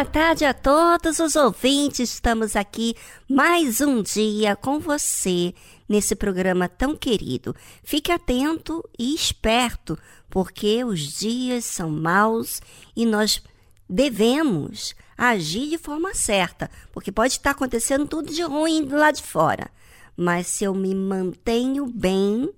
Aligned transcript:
Boa 0.00 0.10
tarde 0.10 0.46
a 0.46 0.54
todos 0.54 1.18
os 1.18 1.36
ouvintes. 1.36 2.14
Estamos 2.14 2.56
aqui 2.56 2.96
mais 3.28 3.82
um 3.82 4.02
dia 4.02 4.56
com 4.56 4.78
você 4.80 5.54
nesse 5.86 6.16
programa 6.16 6.70
tão 6.70 6.96
querido. 6.96 7.54
Fique 7.84 8.10
atento 8.10 8.82
e 8.98 9.14
esperto, 9.14 9.98
porque 10.30 10.82
os 10.84 11.00
dias 11.00 11.66
são 11.66 11.90
maus 11.90 12.62
e 12.96 13.04
nós 13.04 13.42
devemos 13.86 14.94
agir 15.18 15.68
de 15.68 15.76
forma 15.76 16.14
certa, 16.14 16.70
porque 16.94 17.12
pode 17.12 17.34
estar 17.34 17.50
acontecendo 17.50 18.08
tudo 18.08 18.32
de 18.32 18.42
ruim 18.42 18.88
lá 18.88 19.10
de 19.10 19.22
fora. 19.22 19.70
Mas 20.16 20.46
se 20.46 20.64
eu 20.64 20.72
me 20.72 20.94
mantenho 20.94 21.84
bem, 21.84 22.48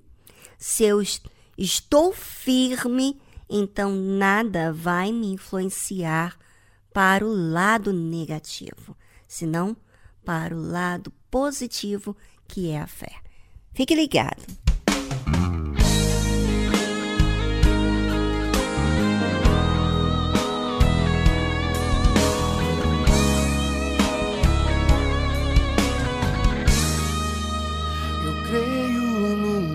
se 0.56 0.84
eu 0.84 1.02
estou 1.58 2.12
firme, 2.12 3.20
então 3.50 3.90
nada 3.90 4.72
vai 4.72 5.10
me 5.10 5.32
influenciar 5.32 6.40
para 6.92 7.24
o 7.26 7.32
lado 7.32 7.92
negativo, 7.92 8.96
senão 9.26 9.76
para 10.24 10.54
o 10.56 10.60
lado 10.60 11.12
positivo, 11.30 12.16
que 12.46 12.70
é 12.70 12.80
a 12.80 12.86
fé. 12.86 13.12
Fique 13.72 13.94
ligado. 13.94 14.42
Eu 28.24 28.44
creio 28.46 29.02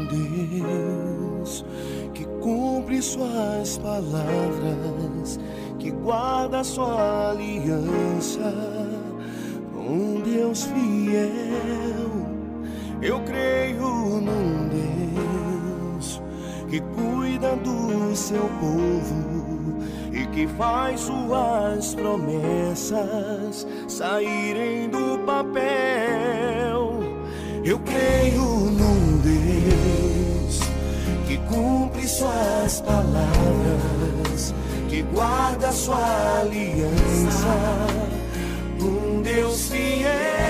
Deus 0.07 1.65
que 2.13 2.25
cumpre 2.39 3.01
suas 3.01 3.77
palavras, 3.79 5.39
que 5.87 5.91
guarda 5.91 6.65
sua 6.65 7.29
aliança, 7.29 8.53
um 9.73 10.19
Deus 10.19 10.65
fiel. 10.65 12.27
Eu 13.01 13.21
creio 13.21 14.19
num 14.19 14.67
Deus 14.67 16.21
que 16.69 16.81
cuida 16.81 17.55
do 17.55 18.13
seu 18.13 18.49
povo 18.59 19.77
e 20.11 20.25
que 20.27 20.45
faz 20.57 20.99
suas 20.99 21.95
promessas 21.95 23.65
saírem 23.87 24.89
do 24.89 25.19
papel. 25.25 26.99
Eu 27.63 27.79
creio 27.79 28.41
num 28.41 29.19
Deus 29.19 30.59
que 31.29 31.37
cumpre 31.47 32.05
suas 32.05 32.81
palavras, 32.81 34.53
guarda 35.13 35.71
sua 35.71 36.41
aliança, 36.41 37.55
um 38.81 39.21
Deus 39.21 39.69
fiel. 39.69 40.47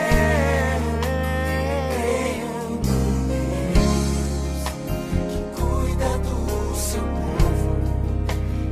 que 5.30 5.62
cuida 5.62 6.18
do 6.20 6.76
seu 6.76 7.02
povo 7.02 7.78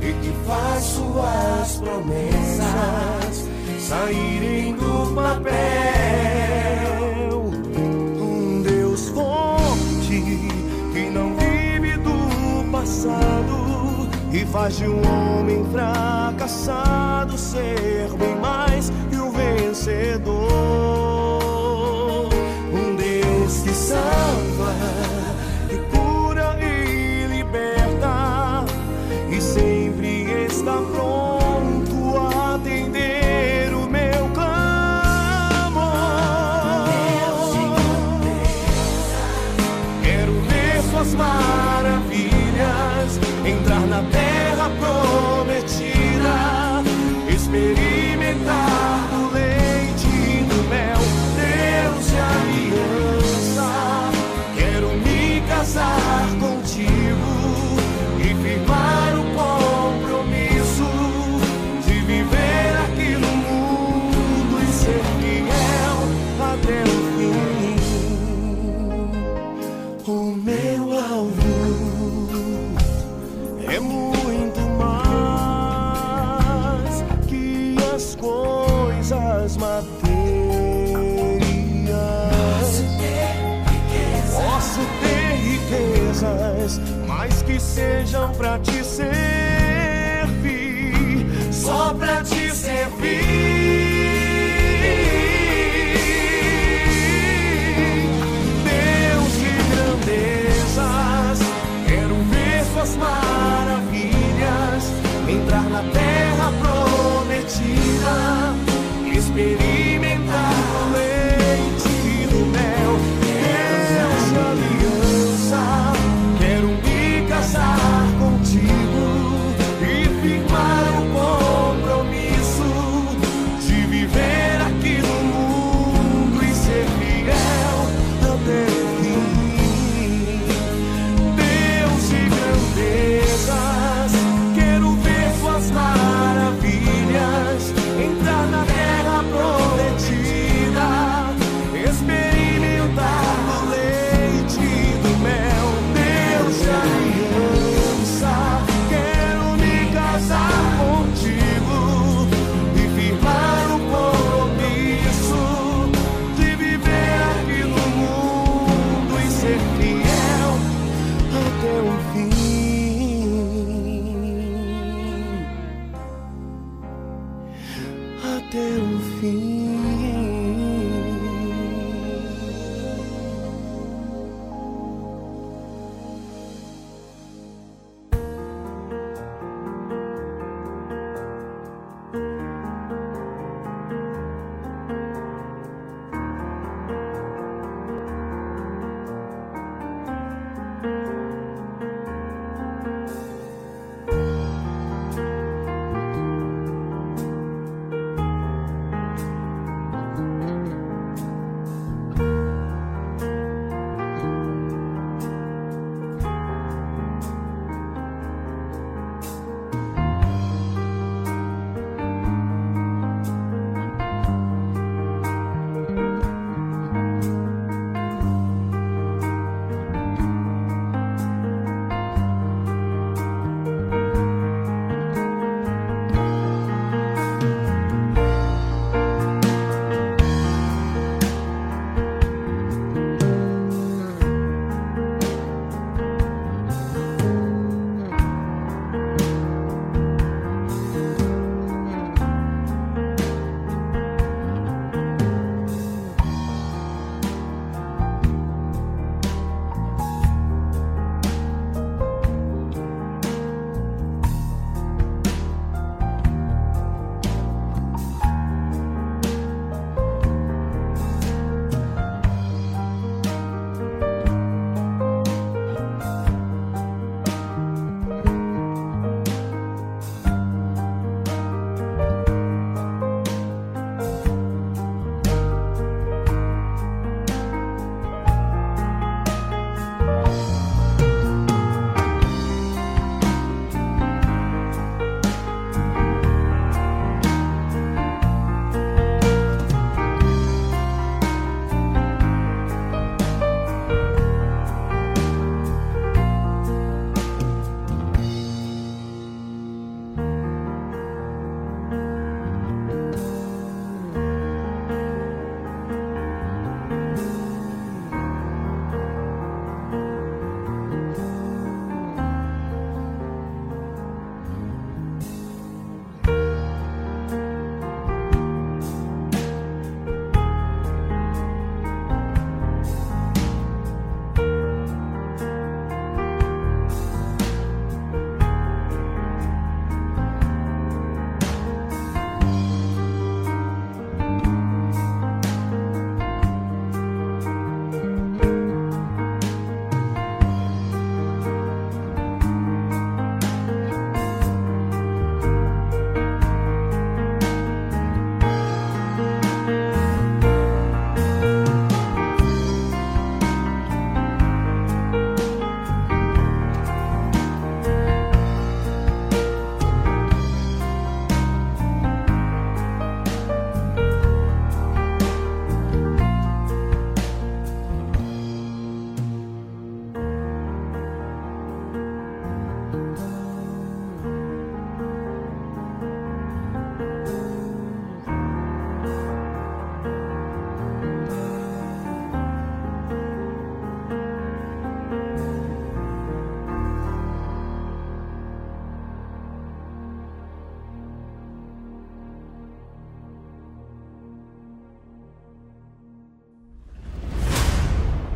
e 0.00 0.12
que 0.12 0.32
faz 0.46 0.82
suas 0.84 1.76
promessas 1.76 3.48
saírem 3.80 4.74
do 4.74 5.14
papel. 5.14 5.54
Um 8.20 8.62
Deus 8.62 9.08
forte 9.08 10.22
que 10.92 11.10
não 11.10 11.34
vive 11.36 11.96
do 11.98 12.70
passado 12.72 13.65
faz 14.52 14.76
de 14.76 14.86
um 14.86 15.00
homem 15.00 15.64
fracassado 15.70 17.36
ser 17.36 18.08
bem 18.18 18.36
mais 18.36 18.90
que 19.10 19.16
o 19.16 19.30
vencedor. 19.30 20.95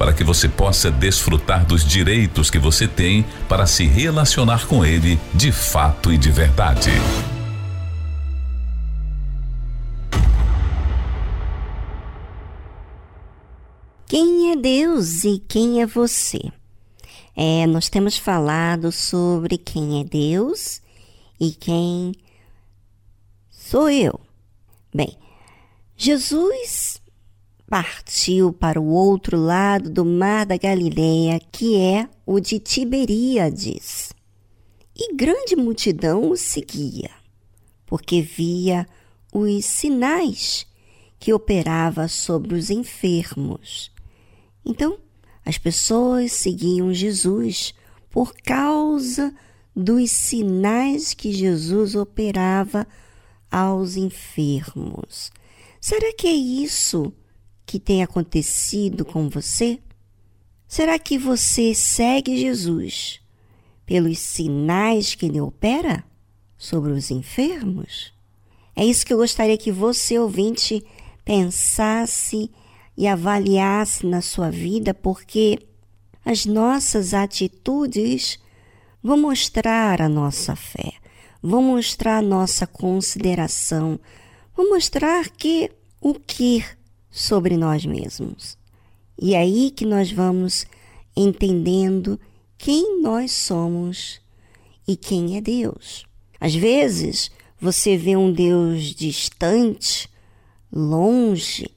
Para 0.00 0.14
que 0.14 0.24
você 0.24 0.48
possa 0.48 0.90
desfrutar 0.90 1.66
dos 1.66 1.84
direitos 1.84 2.48
que 2.48 2.58
você 2.58 2.88
tem 2.88 3.22
para 3.46 3.66
se 3.66 3.84
relacionar 3.84 4.66
com 4.66 4.82
Ele 4.82 5.20
de 5.34 5.52
fato 5.52 6.10
e 6.10 6.16
de 6.16 6.30
verdade. 6.30 6.88
Quem 14.06 14.52
é 14.52 14.56
Deus 14.56 15.22
e 15.24 15.38
quem 15.38 15.82
é 15.82 15.86
você? 15.86 16.50
É, 17.36 17.66
nós 17.66 17.90
temos 17.90 18.16
falado 18.16 18.90
sobre 18.90 19.58
quem 19.58 20.00
é 20.00 20.04
Deus 20.04 20.80
e 21.38 21.50
quem 21.50 22.14
sou 23.50 23.90
eu. 23.90 24.18
Bem, 24.94 25.14
Jesus 25.94 26.99
partiu 27.70 28.52
para 28.52 28.80
o 28.80 28.88
outro 28.88 29.38
lado 29.38 29.88
do 29.88 30.04
mar 30.04 30.44
da 30.44 30.56
Galileia, 30.56 31.40
que 31.52 31.80
é 31.80 32.08
o 32.26 32.40
de 32.40 32.58
Tiberíades. 32.58 34.12
E 34.96 35.14
grande 35.14 35.54
multidão 35.54 36.30
o 36.30 36.36
seguia, 36.36 37.10
porque 37.86 38.20
via 38.20 38.88
os 39.32 39.64
sinais 39.64 40.66
que 41.20 41.32
operava 41.32 42.08
sobre 42.08 42.56
os 42.56 42.70
enfermos. 42.70 43.92
Então, 44.66 44.98
as 45.46 45.56
pessoas 45.56 46.32
seguiam 46.32 46.92
Jesus 46.92 47.72
por 48.10 48.34
causa 48.34 49.32
dos 49.76 50.10
sinais 50.10 51.14
que 51.14 51.32
Jesus 51.32 51.94
operava 51.94 52.84
aos 53.48 53.94
enfermos. 53.94 55.30
Será 55.80 56.12
que 56.12 56.26
é 56.26 56.32
isso 56.32 57.12
que 57.70 57.78
tem 57.78 58.02
acontecido 58.02 59.04
com 59.04 59.28
você? 59.28 59.78
Será 60.66 60.98
que 60.98 61.16
você 61.16 61.72
segue 61.72 62.36
Jesus 62.36 63.20
pelos 63.86 64.18
sinais 64.18 65.14
que 65.14 65.26
ele 65.26 65.40
opera 65.40 66.02
sobre 66.58 66.90
os 66.90 67.12
enfermos? 67.12 68.12
É 68.74 68.84
isso 68.84 69.06
que 69.06 69.12
eu 69.12 69.18
gostaria 69.18 69.56
que 69.56 69.70
você, 69.70 70.18
ouvinte, 70.18 70.84
pensasse 71.24 72.50
e 72.96 73.06
avaliasse 73.06 74.04
na 74.04 74.20
sua 74.20 74.50
vida, 74.50 74.92
porque 74.92 75.60
as 76.24 76.46
nossas 76.46 77.14
atitudes 77.14 78.36
vão 79.00 79.16
mostrar 79.16 80.02
a 80.02 80.08
nossa 80.08 80.56
fé, 80.56 80.94
vão 81.40 81.62
mostrar 81.62 82.18
a 82.18 82.22
nossa 82.22 82.66
consideração, 82.66 84.00
vão 84.56 84.70
mostrar 84.70 85.28
que 85.28 85.70
o 86.00 86.14
que 86.14 86.64
sobre 87.10 87.56
nós 87.56 87.84
mesmos. 87.84 88.56
E 89.20 89.34
é 89.34 89.38
aí 89.38 89.70
que 89.70 89.84
nós 89.84 90.10
vamos 90.10 90.66
entendendo 91.16 92.18
quem 92.56 93.02
nós 93.02 93.32
somos 93.32 94.20
e 94.86 94.96
quem 94.96 95.36
é 95.36 95.40
Deus. 95.40 96.06
Às 96.40 96.54
vezes, 96.54 97.30
você 97.60 97.96
vê 97.96 98.16
um 98.16 98.32
Deus 98.32 98.94
distante, 98.94 100.08
longe, 100.72 101.68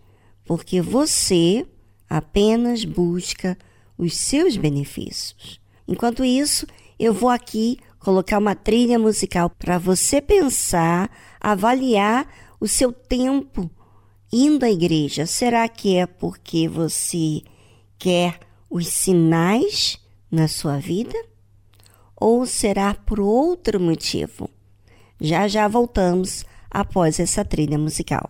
porque 0.45 0.81
você 0.81 1.65
apenas 2.09 2.85
busca 2.85 3.57
os 3.97 4.15
seus 4.15 4.55
benefícios. 4.55 5.59
Enquanto 5.87 6.23
isso, 6.23 6.65
eu 6.97 7.13
vou 7.13 7.29
aqui 7.29 7.79
colocar 7.99 8.37
uma 8.37 8.55
trilha 8.55 8.99
musical 8.99 9.49
para 9.49 9.77
você 9.77 10.21
pensar, 10.21 11.09
avaliar 11.39 12.27
o 12.59 12.67
seu 12.67 12.91
tempo 12.91 13.69
indo 14.33 14.65
à 14.65 14.69
igreja. 14.69 15.27
Será 15.27 15.69
que 15.69 15.95
é 15.95 16.07
porque 16.07 16.67
você 16.67 17.43
quer 17.99 18.39
os 18.67 18.87
sinais 18.87 19.99
na 20.31 20.47
sua 20.47 20.79
vida? 20.79 21.15
Ou 22.19 22.47
será 22.47 22.95
por 22.95 23.19
outro 23.19 23.79
motivo? 23.79 24.49
Já 25.21 25.47
já 25.47 25.67
voltamos 25.67 26.43
após 26.71 27.19
essa 27.19 27.45
trilha 27.45 27.77
musical. 27.77 28.27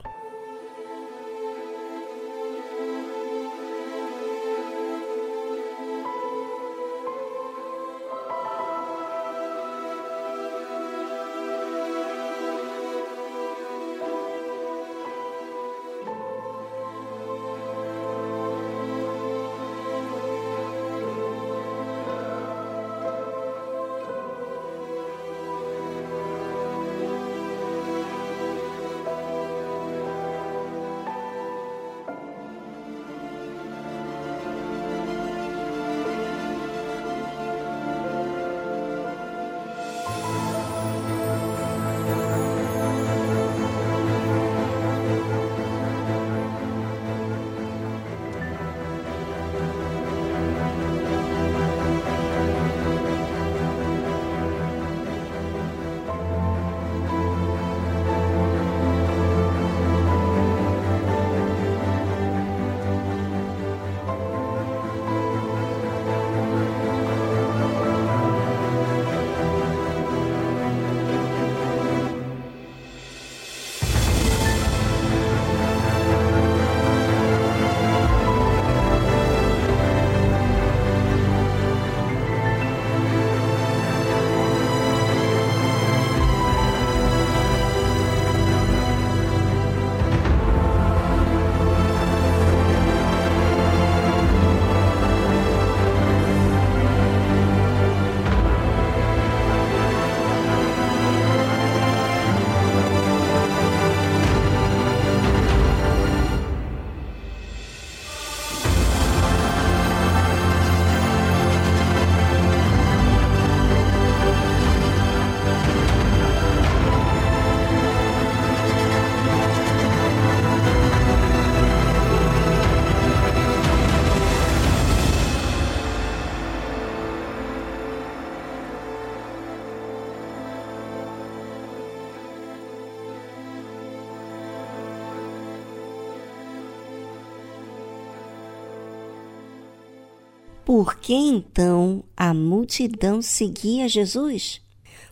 Por 140.65 140.95
que 140.95 141.13
então 141.13 142.03
a 142.15 142.33
multidão 142.33 143.21
seguia 143.21 143.89
Jesus? 143.89 144.61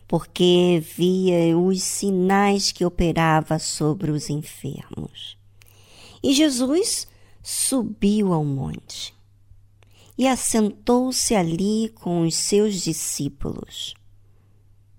Porque 0.08 0.82
via 0.96 1.58
os 1.58 1.84
sinais 1.84 2.72
que 2.72 2.86
operava 2.86 3.60
sobre 3.60 4.12
os 4.12 4.30
enfermos. 4.30 5.38
E 6.24 6.34
Jesus 6.34 7.08
subiu 7.44 8.32
ao 8.32 8.46
monte 8.46 9.14
e 10.18 10.28
assentou-se 10.28 11.36
ali 11.36 11.90
com 11.96 12.22
os 12.22 12.36
seus 12.36 12.82
discípulos. 12.82 13.94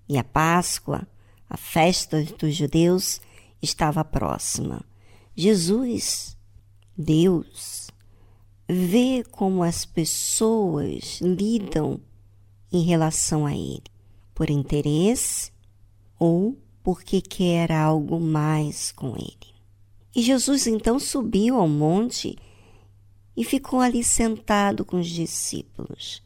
E 0.07 0.17
a 0.17 0.23
Páscoa, 0.23 1.07
a 1.49 1.57
festa 1.57 2.23
dos 2.37 2.55
judeus, 2.55 3.21
estava 3.61 4.03
próxima. 4.03 4.81
Jesus, 5.35 6.37
Deus, 6.95 7.82
vê 8.67 9.23
como 9.29 9.63
as 9.63 9.85
pessoas 9.85 11.19
lidam 11.21 11.99
em 12.71 12.83
relação 12.83 13.45
a 13.45 13.53
Ele, 13.53 13.83
por 14.33 14.49
interesse 14.49 15.51
ou 16.17 16.57
porque 16.81 17.21
quer 17.21 17.71
algo 17.71 18.19
mais 18.19 18.91
com 18.91 19.15
Ele. 19.15 19.53
E 20.15 20.21
Jesus 20.21 20.67
então 20.67 20.99
subiu 20.99 21.57
ao 21.57 21.67
monte 21.67 22.37
e 23.35 23.43
ficou 23.43 23.79
ali 23.79 24.03
sentado 24.03 24.85
com 24.85 24.99
os 24.99 25.07
discípulos. 25.07 26.21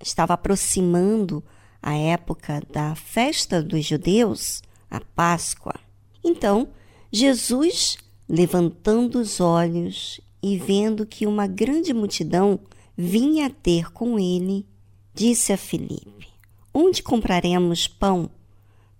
Estava 0.00 0.34
aproximando 0.34 1.42
a 1.82 1.94
época 1.94 2.62
da 2.72 2.94
festa 2.94 3.62
dos 3.62 3.84
judeus, 3.84 4.62
a 4.88 5.00
Páscoa. 5.00 5.74
Então, 6.22 6.68
Jesus, 7.10 7.98
levantando 8.28 9.18
os 9.20 9.40
olhos 9.40 10.20
e 10.42 10.58
vendo 10.58 11.06
que 11.06 11.26
uma 11.26 11.46
grande 11.46 11.94
multidão 11.94 12.58
vinha 12.96 13.48
ter 13.48 13.92
com 13.92 14.18
ele, 14.18 14.66
disse 15.14 15.52
a 15.52 15.56
Filipe: 15.56 16.28
Onde 16.74 17.02
compraremos 17.02 17.86
pão 17.86 18.30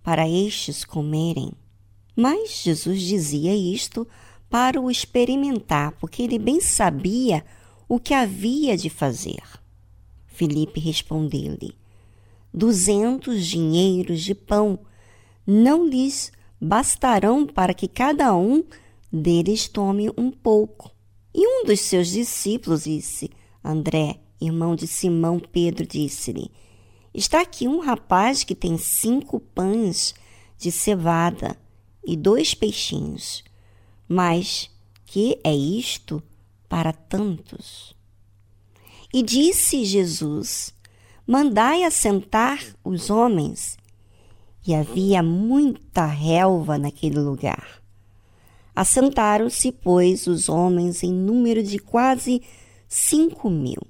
para 0.03 0.29
estes 0.29 0.85
comerem? 0.85 1.53
Mas 2.15 2.63
Jesus 2.63 3.03
dizia 3.03 3.55
isto 3.55 4.07
para 4.49 4.81
o 4.81 4.91
experimentar, 4.91 5.93
porque 5.93 6.23
ele 6.23 6.39
bem 6.39 6.61
sabia 6.61 7.45
o 7.89 7.99
que 7.99 8.13
havia 8.13 8.77
de 8.77 8.91
fazer. 8.91 9.43
Filipe 10.27 10.79
respondeu-lhe: 10.79 11.75
Duzentos 12.53 13.47
dinheiros 13.47 14.23
de 14.23 14.35
pão 14.35 14.79
não 15.47 15.87
lhes 15.87 16.31
bastarão 16.61 17.47
para 17.47 17.75
que 17.75 17.89
cada 17.89 18.37
um 18.37 18.63
deles 19.11 19.67
tome 19.67 20.11
um 20.17 20.31
pouco. 20.31 20.92
E 21.35 21.47
um 21.47 21.65
dos 21.65 21.81
seus 21.81 22.09
discípulos 22.09 22.85
disse, 22.85 23.31
André, 23.65 24.21
irmão 24.41 24.75
de 24.75 24.87
Simão 24.87 25.39
Pedro, 25.39 25.87
disse-lhe: 25.87 26.51
Está 27.15 27.41
aqui 27.41 27.67
um 27.67 27.81
rapaz 27.81 28.45
que 28.45 28.55
tem 28.55 28.77
cinco 28.77 29.41
pães 29.41 30.15
de 30.59 30.71
cevada 30.71 31.57
e 32.05 32.17
dois 32.17 32.55
peixinhos. 32.55 33.43
Mas 34.09 34.71
que 35.07 35.39
é 35.45 35.55
isto 35.55 36.23
para 36.69 36.93
tantos? 36.93 37.95
E 39.13 39.23
disse 39.23 39.85
Jesus: 39.85 40.75
Mandai 41.27 41.85
assentar 41.85 42.61
os 42.85 43.11
homens. 43.11 43.77
E 44.67 44.75
havia 44.75 45.23
muita 45.23 46.07
relva 46.07 46.79
naquele 46.79 47.19
lugar. 47.19 47.82
Assentaram-se, 48.75 49.71
pois, 49.71 50.27
os 50.27 50.49
homens 50.49 51.03
em 51.03 51.13
número 51.13 51.63
de 51.63 51.79
quase 51.79 52.43
cinco 52.89 53.51
mil. 53.51 53.81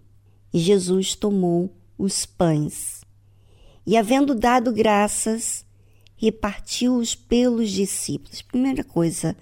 E 0.53 0.59
Jesus 0.59 1.15
tomou 1.15 1.73
os 1.97 2.27
pães 2.27 3.03
e, 3.87 3.97
havendo 3.97 4.35
dado 4.35 4.73
graças, 4.73 5.65
repartiu-os 6.17 7.15
pelos 7.15 7.71
discípulos. 7.71 8.43
Primeira 8.43 8.85
coisa 8.85 9.37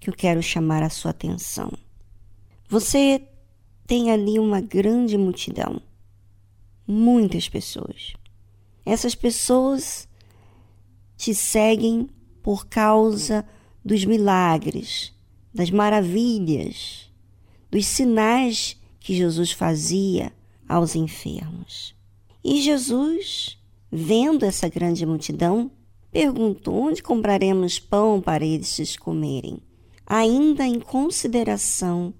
que 0.00 0.10
eu 0.10 0.14
quero 0.14 0.42
chamar 0.42 0.82
a 0.82 0.90
sua 0.90 1.12
atenção. 1.12 1.72
Você 2.68 3.22
tem 3.86 4.10
ali 4.10 4.38
uma 4.38 4.60
grande 4.60 5.16
multidão, 5.16 5.80
muitas 6.86 7.48
pessoas. 7.48 8.14
Essas 8.84 9.14
pessoas 9.14 10.08
te 11.16 11.34
seguem 11.34 12.08
por 12.42 12.66
causa 12.66 13.44
dos 13.88 14.04
milagres, 14.04 15.14
das 15.52 15.70
maravilhas, 15.70 17.10
dos 17.70 17.86
sinais 17.86 18.76
que 19.00 19.16
Jesus 19.16 19.50
fazia 19.50 20.30
aos 20.68 20.94
enfermos. 20.94 21.94
E 22.44 22.60
Jesus, 22.60 23.58
vendo 23.90 24.44
essa 24.44 24.68
grande 24.68 25.06
multidão, 25.06 25.70
perguntou: 26.12 26.74
onde 26.74 27.02
compraremos 27.02 27.78
pão 27.78 28.20
para 28.20 28.44
eles 28.44 28.94
comerem? 28.98 29.58
Ainda 30.06 30.66
em 30.66 30.78
consideração, 30.78 32.12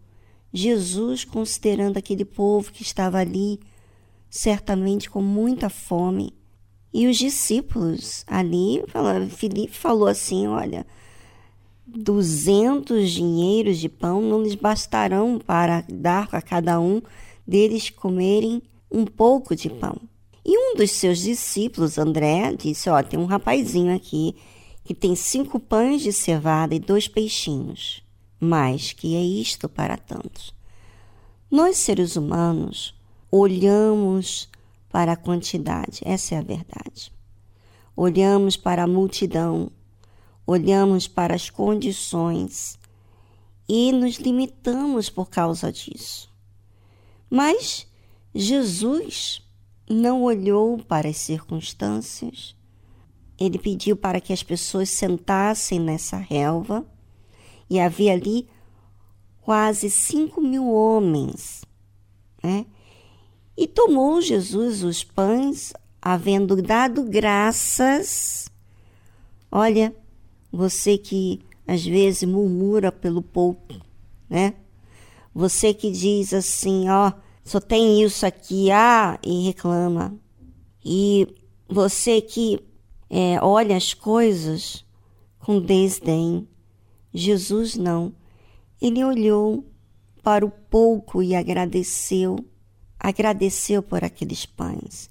Jesus, 0.51 1.23
considerando 1.23 1.99
aquele 1.99 2.25
povo 2.25 2.73
que 2.73 2.83
estava 2.83 3.19
ali, 3.19 3.61
certamente 4.31 5.11
com 5.11 5.21
muita 5.21 5.69
fome, 5.69 6.33
e 6.95 7.07
os 7.07 7.19
discípulos 7.19 8.25
ali, 8.27 8.83
Filipe 9.37 9.75
falou 9.75 10.09
assim: 10.09 10.47
olha, 10.47 10.87
duzentos 11.89 13.11
dinheiros 13.11 13.79
de 13.79 13.89
pão 13.89 14.21
não 14.21 14.43
lhes 14.43 14.55
bastarão 14.55 15.39
para 15.39 15.85
dar 15.89 16.29
a 16.33 16.43
cada 16.43 16.79
um 16.79 17.01
deles 17.47 17.89
comerem 17.89 18.63
um 18.91 19.05
pouco 19.05 19.57
de 19.57 19.71
pão. 19.71 19.97
E 20.45 20.57
um 20.57 20.77
dos 20.77 20.91
seus 20.93 21.19
discípulos, 21.19 21.99
André, 21.99 22.55
disse: 22.55 22.89
Ó, 22.91 23.03
tem 23.03 23.19
um 23.19 23.25
rapazinho 23.25 23.95
aqui 23.95 24.35
que 24.85 24.95
tem 24.95 25.15
cinco 25.15 25.61
pães 25.61 26.03
de 26.03 26.13
cevada 26.13 26.75
e 26.75 26.79
dois 26.79 27.09
peixinhos. 27.09 28.03
Mas 28.41 28.93
que 28.93 29.17
é 29.17 29.23
isto 29.23 29.69
para 29.69 29.97
tantos? 29.97 30.55
Nós, 31.51 31.77
seres 31.77 32.17
humanos, 32.17 32.95
olhamos 33.31 34.49
para 34.91 35.13
a 35.13 35.17
quantidade, 35.17 36.01
essa 36.05 36.35
é 36.35 36.39
a 36.39 36.43
verdade. 36.43 37.13
Olhamos 37.97 38.57
para 38.57 38.85
a 38.85 38.87
multidão, 38.87 39.71
olhamos 40.49 41.07
para 41.07 41.35
as 41.35 41.51
condições 41.51 42.79
e 43.69 43.93
nos 43.93 44.17
limitamos 44.17 45.11
por 45.11 45.29
causa 45.29 45.71
disso. 45.71 46.33
Mas 47.29 47.87
Jesus 48.35 49.47
não 49.87 50.23
olhou 50.23 50.79
para 50.79 51.07
as 51.07 51.19
circunstâncias. 51.19 52.57
Ele 53.39 53.59
pediu 53.59 53.95
para 53.95 54.23
que 54.23 54.33
as 54.33 54.43
pessoas 54.43 54.89
sentassem 54.89 55.79
nessa 55.79 56.17
relva 56.17 56.87
e 57.69 57.79
havia 57.79 58.15
ali 58.15 58.49
quase 59.43 59.91
cinco 59.91 60.41
mil 60.41 60.67
homens, 60.73 61.63
né? 62.43 62.65
E 63.55 63.67
tomou 63.67 64.23
Jesus 64.23 64.83
os 64.83 65.05
pães, 65.05 65.75
havendo 66.01 66.63
dado 66.63 67.03
graças. 67.03 68.51
Olha, 69.53 69.95
você 70.51 70.97
que 70.97 71.41
às 71.67 71.85
vezes 71.85 72.29
murmura 72.29 72.91
pelo 72.91 73.23
pouco, 73.23 73.75
né? 74.29 74.55
Você 75.35 75.73
que 75.73 75.91
diz 75.91 76.33
assim, 76.33 76.89
ó, 76.89 77.13
só 77.45 77.61
tem 77.61 78.03
isso 78.03 78.27
aqui, 78.27 78.71
ah, 78.71 79.19
e 79.23 79.47
reclama. 79.47 80.15
E 80.85 81.29
você 81.69 82.21
que 82.21 82.59
é, 83.11 83.39
olha 83.43 83.77
as 83.77 83.95
coisas 83.95 84.85
com 85.39 85.61
desdém. 85.61 86.47
Jesus 87.13 87.75
não. 87.75 88.13
Ele 88.81 89.03
olhou 89.03 89.65
para 90.23 90.45
o 90.45 90.51
pouco 90.51 91.23
e 91.23 91.35
agradeceu, 91.35 92.37
agradeceu 92.99 93.83
por 93.83 94.05
aqueles 94.05 94.45
pães 94.45 95.09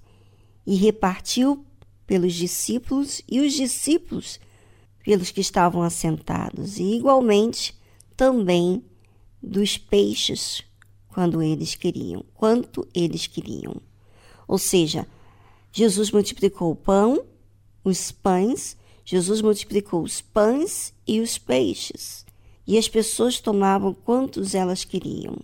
e 0.66 0.76
repartiu 0.76 1.66
pelos 2.06 2.34
discípulos 2.34 3.22
e 3.28 3.40
os 3.40 3.54
discípulos 3.54 4.40
pelos 5.08 5.32
que 5.32 5.40
estavam 5.40 5.84
assentados, 5.84 6.80
e 6.80 6.98
igualmente 6.98 7.74
também 8.18 8.84
dos 9.42 9.78
peixes 9.78 10.62
quando 11.08 11.42
eles 11.42 11.76
queriam, 11.76 12.26
quanto 12.34 12.86
eles 12.94 13.26
queriam. 13.26 13.78
Ou 14.46 14.58
seja, 14.58 15.08
Jesus 15.72 16.12
multiplicou 16.12 16.74
o 16.74 16.76
pão, 16.76 17.24
os 17.86 18.12
pães, 18.12 18.76
Jesus 19.06 19.42
multiplicou 19.42 20.04
os 20.04 20.20
pães 20.20 20.94
e 21.08 21.22
os 21.22 21.38
peixes, 21.38 22.26
e 22.68 22.78
as 22.78 22.90
pessoas 22.90 23.40
tomavam 23.40 23.94
quantos 23.94 24.54
elas 24.54 24.84
queriam. 24.84 25.38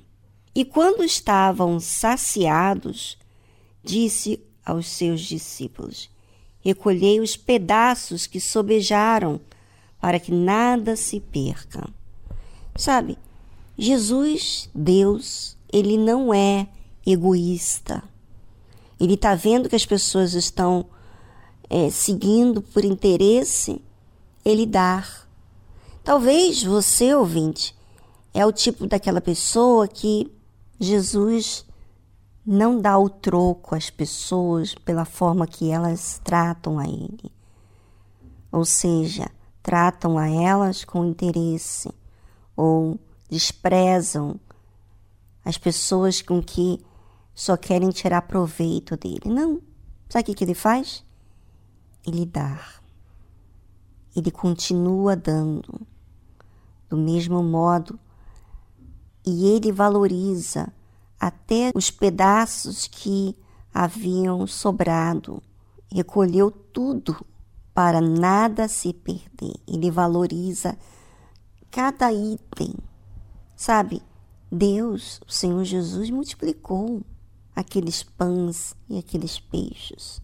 E 0.53 0.65
quando 0.65 1.05
estavam 1.05 1.79
saciados, 1.79 3.17
disse 3.81 4.43
aos 4.65 4.87
seus 4.87 5.21
discípulos: 5.21 6.09
Recolhei 6.59 7.21
os 7.21 7.37
pedaços 7.37 8.27
que 8.27 8.41
sobejaram, 8.41 9.39
para 10.03 10.19
que 10.19 10.33
nada 10.33 10.97
se 10.97 11.21
perca. 11.21 11.87
Sabe, 12.75 13.17
Jesus, 13.77 14.69
Deus, 14.75 15.55
ele 15.71 15.97
não 15.97 16.33
é 16.33 16.67
egoísta. 17.07 18.03
Ele 18.99 19.13
está 19.13 19.33
vendo 19.33 19.69
que 19.69 19.77
as 19.77 19.85
pessoas 19.85 20.33
estão 20.33 20.87
é, 21.69 21.89
seguindo 21.89 22.61
por 22.61 22.83
interesse, 22.83 23.81
ele 24.43 24.65
dá. 24.65 25.07
Talvez 26.03 26.61
você, 26.61 27.15
ouvinte, 27.15 27.73
é 28.33 28.45
o 28.45 28.51
tipo 28.51 28.85
daquela 28.85 29.21
pessoa 29.21 29.87
que 29.87 30.29
Jesus 30.81 31.65
não 32.45 32.77
dá 32.77 32.99
o 32.99 33.07
troco 33.07 33.73
às 33.73 33.89
pessoas 33.89 34.75
pela 34.75 35.05
forma 35.05 35.47
que 35.47 35.71
elas 35.71 36.19
tratam 36.25 36.77
a 36.77 36.83
ele. 36.85 37.31
Ou 38.51 38.65
seja, 38.65 39.31
tratam 39.63 40.17
a 40.17 40.29
elas 40.29 40.83
com 40.83 41.05
interesse 41.05 41.89
ou 42.55 42.99
desprezam 43.29 44.39
as 45.43 45.57
pessoas 45.57 46.21
com 46.21 46.43
que 46.43 46.79
só 47.33 47.57
querem 47.57 47.89
tirar 47.89 48.23
proveito 48.23 48.95
dele. 48.95 49.25
Não. 49.25 49.61
Sabe 50.09 50.31
o 50.31 50.35
que 50.35 50.43
ele 50.43 50.53
faz? 50.53 51.03
Ele 52.05 52.25
dá. 52.25 52.59
Ele 54.15 54.29
continua 54.29 55.15
dando 55.15 55.87
do 56.87 56.97
mesmo 56.97 57.41
modo 57.41 57.99
e 59.25 59.47
ele 59.47 59.71
valoriza 59.71 60.71
até 61.19 61.71
os 61.73 61.89
pedaços 61.89 62.85
que 62.85 63.35
haviam 63.73 64.45
sobrado. 64.45 65.41
Recolheu 65.91 66.51
tudo 66.51 67.25
para 67.73 67.99
nada 67.99 68.67
se 68.67 68.93
perder. 68.93 69.55
Ele 69.67 69.89
valoriza 69.89 70.77
cada 71.71 72.11
item. 72.11 72.75
Sabe, 73.55 74.01
Deus, 74.51 75.19
o 75.27 75.31
Senhor 75.31 75.63
Jesus, 75.63 76.09
multiplicou 76.09 77.01
aqueles 77.55 78.03
pães 78.03 78.75
e 78.89 78.97
aqueles 78.97 79.39
peixes. 79.39 80.21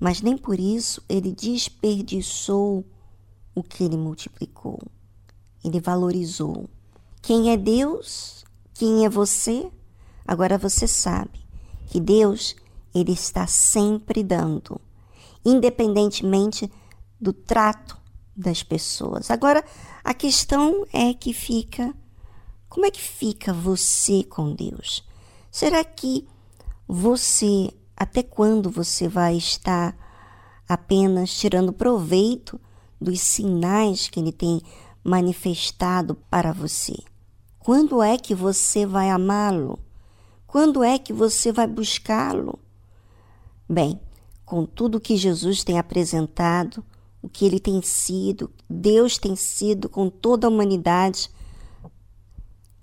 Mas 0.00 0.20
nem 0.20 0.36
por 0.36 0.58
isso 0.58 1.02
ele 1.08 1.32
desperdiçou 1.32 2.84
o 3.54 3.62
que 3.62 3.84
ele 3.84 3.96
multiplicou. 3.96 4.80
Ele 5.64 5.80
valorizou. 5.80 6.68
Quem 7.20 7.50
é 7.50 7.56
Deus? 7.56 8.44
Quem 8.74 9.04
é 9.04 9.08
você? 9.08 9.70
Agora 10.26 10.58
você 10.58 10.88
sabe 10.88 11.38
que 11.86 12.00
Deus, 12.00 12.56
ele 12.92 13.12
está 13.12 13.46
sempre 13.46 14.24
dando, 14.24 14.80
independentemente 15.44 16.70
do 17.20 17.32
trato 17.32 17.96
das 18.36 18.62
pessoas. 18.62 19.30
Agora, 19.30 19.64
a 20.02 20.14
questão 20.14 20.86
é 20.92 21.12
que 21.12 21.32
fica 21.32 21.94
como 22.72 22.86
é 22.86 22.90
que 22.90 23.02
fica 23.02 23.52
você 23.52 24.24
com 24.24 24.54
Deus? 24.54 25.06
Será 25.50 25.84
que 25.84 26.26
você, 26.88 27.70
até 27.94 28.22
quando 28.22 28.70
você 28.70 29.06
vai 29.08 29.36
estar 29.36 29.94
apenas 30.66 31.34
tirando 31.34 31.70
proveito 31.70 32.58
dos 32.98 33.20
sinais 33.20 34.08
que 34.08 34.18
Ele 34.18 34.32
tem 34.32 34.62
manifestado 35.04 36.14
para 36.30 36.50
você? 36.50 36.94
Quando 37.58 38.02
é 38.02 38.16
que 38.16 38.34
você 38.34 38.86
vai 38.86 39.10
amá-lo? 39.10 39.78
Quando 40.46 40.82
é 40.82 40.98
que 40.98 41.12
você 41.12 41.52
vai 41.52 41.66
buscá-lo? 41.66 42.58
Bem, 43.68 44.00
com 44.52 44.66
tudo 44.66 45.00
que 45.00 45.16
Jesus 45.16 45.64
tem 45.64 45.78
apresentado, 45.78 46.84
o 47.22 47.28
que 47.28 47.46
ele 47.46 47.58
tem 47.58 47.80
sido, 47.80 48.52
Deus 48.68 49.16
tem 49.16 49.34
sido 49.34 49.88
com 49.88 50.10
toda 50.10 50.46
a 50.46 50.50
humanidade, 50.50 51.30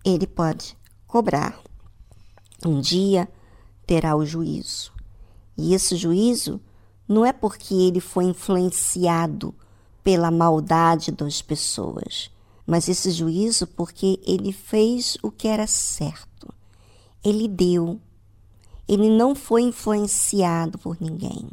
ele 0.03 0.25
pode 0.25 0.75
cobrar. 1.05 1.61
Um 2.65 2.81
dia 2.81 3.29
terá 3.85 4.15
o 4.15 4.25
juízo. 4.25 4.91
E 5.55 5.75
esse 5.75 5.95
juízo 5.95 6.59
não 7.07 7.23
é 7.23 7.31
porque 7.31 7.75
ele 7.75 7.99
foi 7.99 8.23
influenciado 8.23 9.53
pela 10.03 10.31
maldade 10.31 11.11
das 11.11 11.39
pessoas, 11.39 12.31
mas 12.65 12.89
esse 12.89 13.11
juízo 13.11 13.67
porque 13.67 14.19
ele 14.25 14.51
fez 14.51 15.19
o 15.21 15.29
que 15.29 15.47
era 15.47 15.67
certo. 15.67 16.51
Ele 17.23 17.47
deu. 17.47 18.01
Ele 18.89 19.07
não 19.07 19.35
foi 19.35 19.61
influenciado 19.61 20.79
por 20.79 20.97
ninguém. 20.99 21.47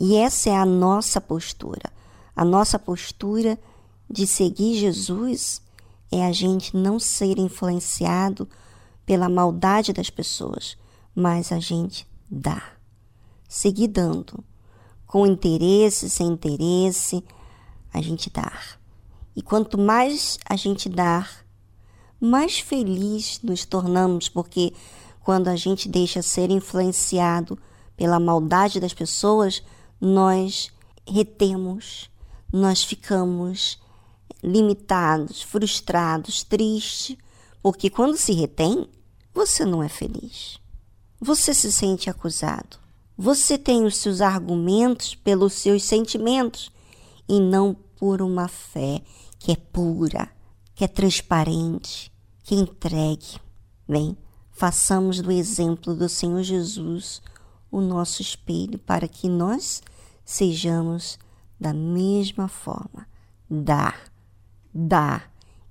E 0.00 0.16
essa 0.16 0.50
é 0.50 0.56
a 0.56 0.66
nossa 0.66 1.20
postura. 1.20 1.88
A 2.34 2.44
nossa 2.44 2.80
postura 2.80 3.56
de 4.10 4.26
seguir 4.26 4.74
Jesus 4.74 5.62
é 6.10 6.26
a 6.26 6.32
gente 6.32 6.76
não 6.76 6.98
ser 6.98 7.38
influenciado 7.38 8.48
pela 9.06 9.28
maldade 9.28 9.92
das 9.92 10.10
pessoas, 10.10 10.76
mas 11.14 11.52
a 11.52 11.60
gente 11.60 12.08
dá. 12.28 12.60
Seguir 13.48 13.86
dando. 13.86 14.42
Com 15.06 15.28
interesse, 15.28 16.10
sem 16.10 16.26
interesse, 16.26 17.22
a 17.92 18.02
gente 18.02 18.28
dá. 18.30 18.52
E 19.36 19.42
quanto 19.42 19.78
mais 19.78 20.38
a 20.44 20.56
gente 20.56 20.88
dá, 20.88 21.24
mais 22.20 22.58
feliz 22.58 23.38
nos 23.44 23.64
tornamos, 23.64 24.28
porque 24.28 24.72
quando 25.24 25.48
a 25.48 25.56
gente 25.56 25.88
deixa 25.88 26.20
ser 26.20 26.50
influenciado 26.50 27.58
pela 27.96 28.20
maldade 28.20 28.78
das 28.78 28.92
pessoas, 28.92 29.62
nós 29.98 30.70
retemos, 31.08 32.10
nós 32.52 32.84
ficamos 32.84 33.80
limitados, 34.42 35.40
frustrados, 35.40 36.42
tristes, 36.42 37.16
porque 37.62 37.88
quando 37.88 38.18
se 38.18 38.34
retém, 38.34 38.86
você 39.32 39.64
não 39.64 39.82
é 39.82 39.88
feliz. 39.88 40.60
Você 41.18 41.54
se 41.54 41.72
sente 41.72 42.10
acusado. 42.10 42.76
Você 43.16 43.56
tem 43.56 43.86
os 43.86 43.96
seus 43.96 44.20
argumentos 44.20 45.14
pelos 45.14 45.54
seus 45.54 45.84
sentimentos 45.84 46.70
e 47.26 47.40
não 47.40 47.74
por 47.96 48.20
uma 48.20 48.46
fé 48.46 49.00
que 49.38 49.52
é 49.52 49.56
pura, 49.56 50.28
que 50.74 50.84
é 50.84 50.88
transparente, 50.88 52.12
que 52.42 52.54
entregue. 52.54 53.40
Bem, 53.88 54.16
façamos 54.54 55.20
do 55.20 55.30
exemplo 55.30 55.94
do 55.94 56.08
Senhor 56.08 56.42
Jesus 56.42 57.20
o 57.70 57.80
nosso 57.80 58.22
espelho 58.22 58.78
para 58.78 59.06
que 59.06 59.28
nós 59.28 59.82
sejamos 60.24 61.18
da 61.60 61.74
mesma 61.74 62.48
forma. 62.48 63.06
Dar 63.50 64.14
dá, 64.74 65.22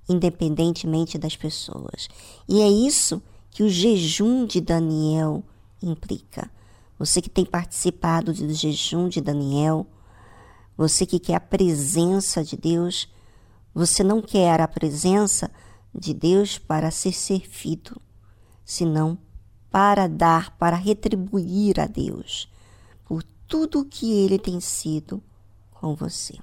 independentemente 0.08 1.18
das 1.18 1.36
pessoas. 1.36 2.08
E 2.48 2.62
é 2.62 2.68
isso 2.68 3.22
que 3.50 3.62
o 3.62 3.68
jejum 3.68 4.46
de 4.46 4.60
Daniel 4.60 5.42
implica. 5.82 6.50
Você 6.98 7.20
que 7.20 7.28
tem 7.28 7.44
participado 7.44 8.32
do 8.32 8.54
jejum 8.54 9.08
de 9.08 9.20
Daniel, 9.20 9.86
você 10.76 11.04
que 11.04 11.18
quer 11.18 11.34
a 11.34 11.40
presença 11.40 12.42
de 12.42 12.56
Deus, 12.56 13.08
você 13.74 14.02
não 14.02 14.22
quer 14.22 14.60
a 14.60 14.68
presença 14.68 15.50
de 15.94 16.14
Deus 16.14 16.58
para 16.58 16.90
ser 16.90 17.12
servido, 17.12 18.00
senão 18.64 19.18
para 19.70 20.06
dar, 20.06 20.56
para 20.56 20.76
retribuir 20.76 21.80
a 21.80 21.86
Deus 21.86 22.48
por 23.04 23.22
tudo 23.46 23.80
o 23.80 23.84
que 23.84 24.12
ele 24.12 24.38
tem 24.38 24.60
sido 24.60 25.22
com 25.72 25.94
você. 25.94 26.38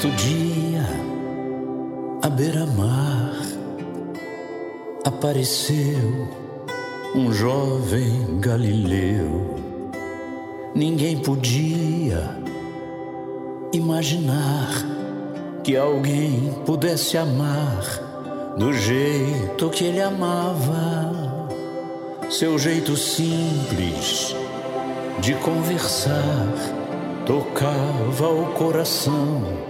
Certo 0.00 0.16
dia, 0.16 0.82
à 2.22 2.30
beira-mar, 2.30 3.36
apareceu 5.04 6.26
um 7.14 7.30
jovem 7.30 8.40
galileu. 8.40 9.56
Ninguém 10.74 11.18
podia 11.18 12.34
imaginar 13.74 14.70
que 15.62 15.76
alguém 15.76 16.50
pudesse 16.64 17.18
amar 17.18 17.84
do 18.56 18.72
jeito 18.72 19.68
que 19.68 19.84
ele 19.84 20.00
amava. 20.00 21.46
Seu 22.30 22.58
jeito 22.58 22.96
simples 22.96 24.34
de 25.18 25.34
conversar 25.34 26.54
tocava 27.26 28.28
o 28.30 28.46
coração 28.54 29.69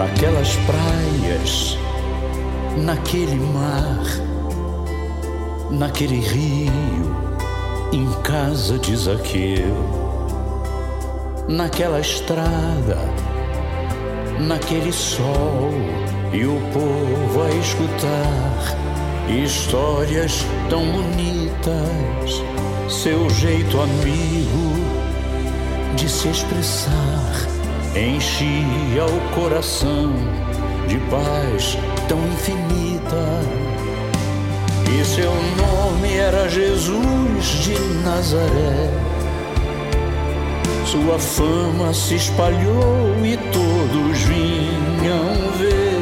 Naquelas 0.00 0.56
praias, 0.64 1.76
naquele 2.74 3.34
mar, 3.34 4.02
naquele 5.70 6.20
rio, 6.20 7.14
em 7.92 8.10
casa 8.22 8.78
de 8.78 8.96
Zaqueu, 8.96 9.76
naquela 11.46 12.00
estrada, 12.00 12.96
naquele 14.38 14.90
sol, 14.90 15.70
e 16.32 16.46
o 16.46 16.58
povo 16.72 17.42
a 17.42 17.50
escutar 17.56 18.78
histórias 19.28 20.46
tão 20.70 20.82
bonitas, 20.92 22.42
seu 22.88 23.28
jeito 23.28 23.78
amigo 23.78 24.72
de 25.94 26.08
se 26.08 26.28
expressar 26.30 27.59
enchia 27.96 29.04
o 29.04 29.34
coração 29.34 30.12
de 30.86 30.98
paz 31.10 31.76
tão 32.08 32.18
infinita. 32.18 33.40
E 34.92 35.04
seu 35.04 35.32
nome 35.56 36.14
era 36.14 36.48
Jesus 36.48 37.44
de 37.62 37.78
Nazaré. 38.04 38.90
Sua 40.84 41.18
fama 41.18 41.94
se 41.94 42.16
espalhou 42.16 43.24
e 43.24 43.36
todos 43.52 44.18
vinham 44.22 45.52
ver 45.58 46.00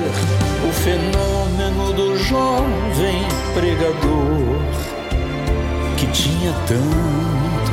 o 0.66 0.72
fenômeno 0.72 1.92
do 1.92 2.16
jovem 2.16 3.22
pregador 3.52 4.38
que 5.96 6.06
tinha 6.06 6.52
tanto, 6.66 7.72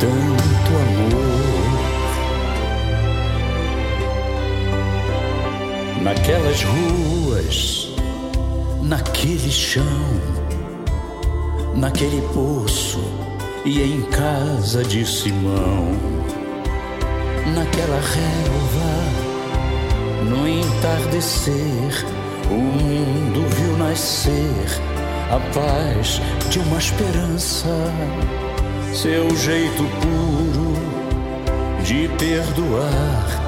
tanto 0.00 0.76
amor. 0.76 1.67
Naquelas 6.02 6.62
ruas, 6.62 7.88
naquele 8.82 9.50
chão, 9.50 9.82
naquele 11.74 12.22
poço 12.32 13.00
e 13.64 13.82
em 13.82 14.02
casa 14.02 14.84
de 14.84 15.04
Simão, 15.04 15.90
naquela 17.54 18.00
relva, 18.00 18.94
no 20.30 20.48
entardecer, 20.48 22.06
o 22.48 22.54
mundo 22.54 23.44
viu 23.56 23.76
nascer 23.76 24.64
a 25.30 25.40
paz 25.52 26.22
de 26.48 26.60
uma 26.60 26.78
esperança, 26.78 27.68
seu 28.94 29.36
jeito 29.36 29.82
puro 30.00 30.78
de 31.82 32.08
perdoar 32.16 33.47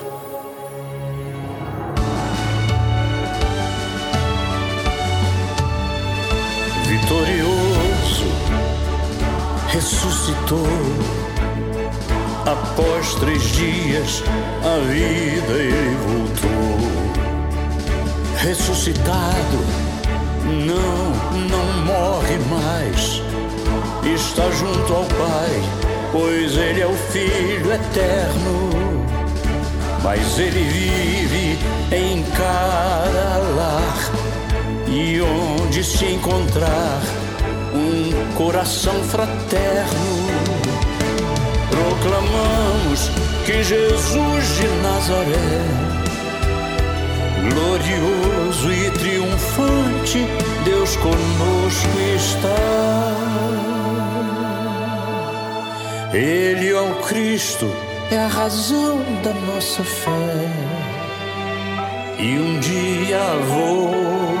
Ressuscitou. 9.81 10.67
Após 12.45 13.15
três 13.15 13.41
dias, 13.41 14.23
a 14.63 14.77
vida 14.91 15.53
ele 15.53 15.97
voltou. 16.05 16.81
Ressuscitado, 18.37 19.57
não, 20.45 21.13
não 21.49 21.85
morre 21.85 22.37
mais. 22.49 23.21
Está 24.03 24.49
junto 24.51 24.93
ao 24.93 25.05
Pai, 25.05 25.63
pois 26.11 26.55
ele 26.57 26.81
é 26.81 26.87
o 26.87 26.93
Filho 26.93 27.73
eterno. 27.73 28.69
Mas 30.03 30.37
ele 30.39 30.63
vive 30.63 31.57
em 31.95 32.23
cada 32.35 33.37
lar 33.55 34.11
e 34.87 35.21
onde 35.21 35.83
se 35.83 36.05
encontrar 36.05 37.20
um 37.73 38.35
coração 38.35 38.93
fraterno, 39.03 40.27
proclamamos 41.69 43.09
que 43.45 43.63
Jesus 43.63 44.55
de 44.57 44.67
Nazaré, 44.83 45.61
glorioso 47.49 48.71
e 48.71 48.91
triunfante, 48.91 50.27
Deus 50.65 50.95
conosco 50.97 51.99
está. 52.15 53.01
com 56.81 56.95
Cristo 57.03 57.71
é 58.09 58.17
a 58.17 58.27
razão 58.27 58.97
da 59.23 59.33
nossa 59.33 59.83
fé. 59.83 60.11
E 62.17 62.37
um 62.39 62.59
dia 62.59 63.19
voltar. 63.47 64.40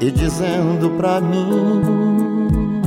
e 0.00 0.10
dizendo 0.10 0.90
pra 0.96 1.20
mim: 1.20 2.80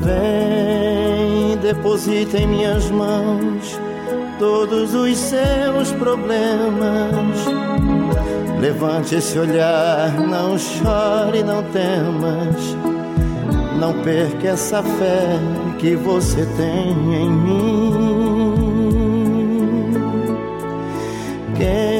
Vem, 0.00 1.56
deposita 1.58 2.38
em 2.38 2.46
minhas 2.46 2.90
mãos 2.90 3.78
todos 4.38 4.94
os 4.94 5.16
seus 5.16 5.92
problemas. 5.92 7.46
Levante 8.60 9.14
esse 9.14 9.38
olhar, 9.38 10.12
não 10.18 10.58
chore, 10.58 11.42
não 11.42 11.62
temas. 11.64 12.76
Não 13.78 13.94
perca 14.02 14.48
essa 14.48 14.82
fé 14.82 15.38
que 15.78 15.94
você 15.96 16.44
tem 16.56 16.90
em 16.90 17.30
mim. 17.30 18.70
Quem 21.56 21.99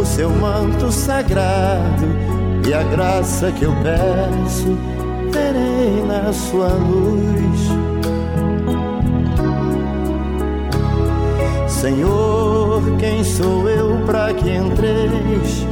o 0.00 0.04
seu 0.04 0.30
manto 0.30 0.90
sagrado 0.90 2.06
e 2.66 2.72
a 2.72 2.82
graça 2.82 3.50
que 3.52 3.64
eu 3.64 3.72
peço 3.82 4.78
terei 5.32 6.02
na 6.06 6.32
sua 6.32 6.68
luz. 6.68 7.60
Senhor, 11.68 12.82
quem 12.98 13.24
sou 13.24 13.68
eu 13.68 13.98
para 14.06 14.32
que 14.34 14.50
entreis 14.50 15.66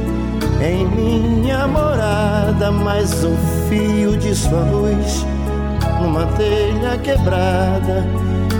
em 0.61 0.85
minha 0.87 1.67
morada? 1.67 2.71
Mais 2.71 3.23
um 3.23 3.35
fio 3.69 4.17
de 4.17 4.35
sua 4.35 4.61
luz 4.61 5.25
numa 6.01 6.25
telha 6.27 6.97
quebrada 6.97 8.05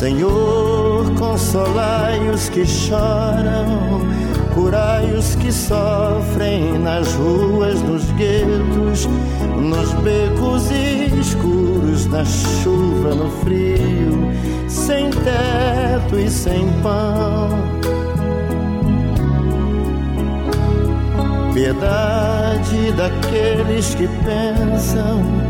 Senhor, 0.00 1.14
consolai 1.18 2.26
os 2.30 2.48
que 2.48 2.64
choram, 2.64 4.00
curai 4.54 5.12
os 5.12 5.34
que 5.34 5.52
sofrem 5.52 6.78
nas 6.78 7.12
ruas, 7.16 7.82
nos 7.82 8.10
guetos, 8.12 9.06
nos 9.58 9.92
becos 10.02 10.70
escuros, 10.70 12.06
na 12.06 12.24
chuva, 12.24 13.14
no 13.14 13.30
frio, 13.42 14.32
sem 14.68 15.10
teto 15.10 16.18
e 16.18 16.30
sem 16.30 16.66
pão. 16.82 17.50
Piedade 21.52 22.92
daqueles 22.92 23.94
que 23.94 24.08
pensam 24.24 25.49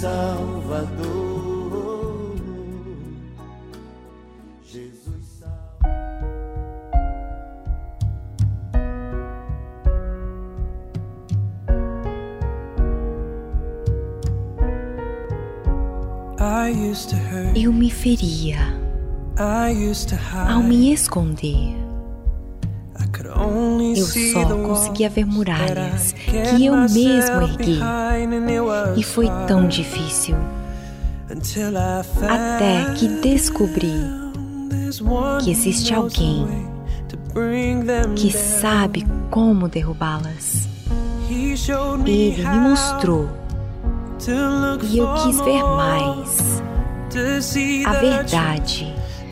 Salvador. 0.00 1.16
Jesus 4.62 5.40
Salvador. 5.40 5.86
Eu 17.54 17.72
me 17.72 17.90
feria 17.90 18.58
ao 20.54 20.62
me 20.62 20.92
esconder. 20.92 21.85
Eu 23.96 24.06
só 24.06 24.44
conseguia 24.56 25.08
ver 25.08 25.24
muralhas 25.26 26.12
que 26.12 26.66
eu 26.66 26.76
mesmo 26.76 27.42
ergui. 27.42 27.80
E 28.96 29.02
foi 29.02 29.28
tão 29.46 29.66
difícil 29.68 30.36
até 32.28 32.94
que 32.94 33.08
descobri 33.20 33.92
que 35.42 35.50
existe 35.50 35.92
alguém 35.92 36.46
que 38.14 38.32
sabe 38.32 39.06
como 39.30 39.68
derrubá-las. 39.68 40.68
Ele 42.06 42.48
me 42.48 42.58
mostrou 42.60 43.28
e 44.90 44.98
eu 44.98 45.14
quis 45.14 45.40
ver 45.40 45.62
mais 45.62 46.62
a 47.86 47.92
verdade 47.92 48.95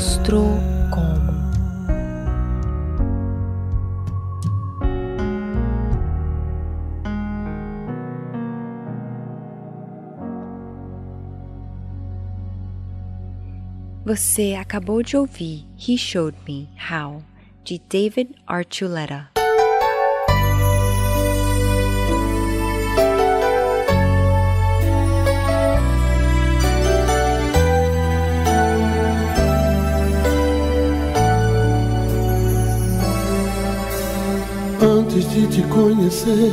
mostrou 0.00 0.48
como. 0.90 1.30
Você 14.06 14.54
acabou 14.58 15.02
de 15.02 15.18
ouvir 15.18 15.66
He 15.76 15.98
Showed 15.98 16.34
Me 16.48 16.66
How, 16.90 17.22
de 17.62 17.78
David 17.78 18.30
Archuleta. 18.46 19.39
Antes 34.82 35.28
de 35.30 35.46
te 35.46 35.62
conhecer, 35.64 36.52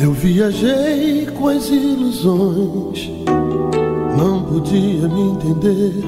eu 0.00 0.12
viajei 0.12 1.24
com 1.26 1.46
as 1.46 1.68
ilusões. 1.68 3.08
Não 4.18 4.42
podia 4.42 5.06
me 5.08 5.20
entender, 5.30 6.02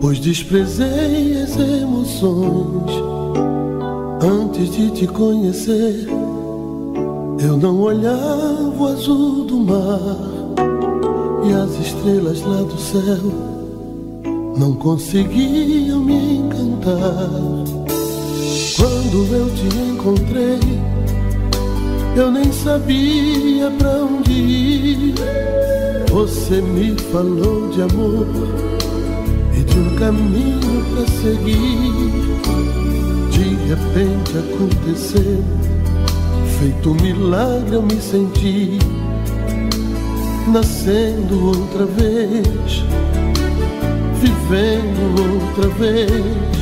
pois 0.00 0.18
desprezei 0.20 1.42
as 1.42 1.54
emoções. 1.58 2.92
Antes 4.22 4.70
de 4.70 4.90
te 4.90 5.06
conhecer, 5.06 6.08
eu 7.38 7.56
não 7.58 7.78
olhava 7.82 8.72
o 8.74 8.86
azul 8.86 9.44
do 9.44 9.58
mar 9.58 10.00
e 11.44 11.52
as 11.52 11.78
estrelas 11.78 12.40
lá 12.40 12.62
do 12.62 12.78
céu 12.78 13.58
não 14.56 14.74
conseguiam 14.74 16.00
me 16.00 16.38
encantar. 16.38 17.77
Quando 18.78 19.26
eu 19.34 19.50
te 19.50 19.76
encontrei, 19.76 20.60
eu 22.14 22.30
nem 22.30 22.52
sabia 22.52 23.72
pra 23.76 24.04
onde 24.04 24.32
ir. 24.32 25.14
Você 26.12 26.60
me 26.62 26.94
falou 27.10 27.70
de 27.70 27.82
amor 27.82 28.28
e 29.52 29.64
de 29.64 29.78
um 29.80 29.96
caminho 29.96 30.84
pra 30.94 31.04
seguir. 31.08 32.38
De 33.32 33.56
repente 33.66 34.38
aconteceu, 34.38 35.42
feito 36.60 36.90
um 36.90 36.94
milagre 37.02 37.74
eu 37.74 37.82
me 37.82 38.00
senti. 38.00 38.78
Nascendo 40.52 41.46
outra 41.46 41.84
vez, 41.84 42.84
vivendo 44.20 45.34
outra 45.34 45.68
vez. 45.70 46.57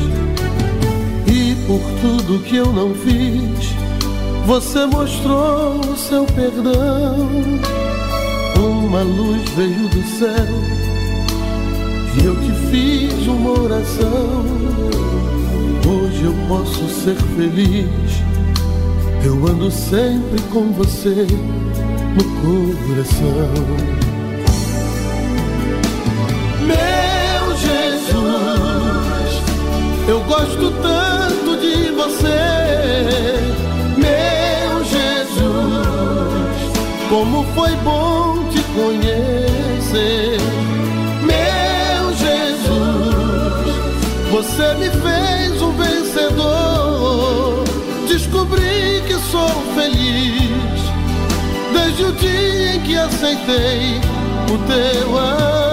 Por 1.67 1.81
tudo 2.01 2.45
que 2.45 2.57
eu 2.57 2.73
não 2.73 2.95
fiz, 2.95 3.75
você 4.47 4.87
mostrou 4.87 5.81
o 5.81 5.97
seu 5.97 6.25
perdão. 6.27 7.29
Uma 8.57 9.03
luz 9.03 9.43
veio 9.57 9.89
do 9.89 10.03
céu 10.17 10.47
e 12.15 12.25
eu 12.25 12.37
te 12.37 12.53
fiz 12.71 13.27
uma 13.27 13.51
oração. 13.51 14.45
Hoje 15.85 16.23
eu 16.23 16.35
posso 16.47 16.89
ser 16.89 17.17
feliz. 17.37 18.23
Eu 19.25 19.35
ando 19.49 19.69
sempre 19.69 20.41
com 20.53 20.73
você 20.73 21.27
no 22.15 22.25
coração. 22.87 23.51
Meu 26.61 27.57
Jesus, 27.57 29.43
eu 30.09 30.21
gosto 30.21 30.71
tanto 30.81 31.16
Como 37.09 37.45
foi 37.55 37.71
bom 37.77 38.49
te 38.51 38.61
conhecer, 38.75 40.39
meu 41.23 42.13
Jesus. 42.15 43.77
Você 44.33 44.75
me 44.75 44.91
fez 44.91 45.63
um 45.63 45.71
vencedor. 45.73 47.65
Descobri 48.09 49.03
que 49.07 49.15
sou 49.31 49.49
feliz 49.77 50.83
desde 51.73 52.05
o 52.05 52.13
dia 52.13 52.75
em 52.75 52.81
que 52.81 52.97
aceitei 52.97 54.01
o 54.53 54.59
teu 54.67 55.17
amor. 55.17 55.66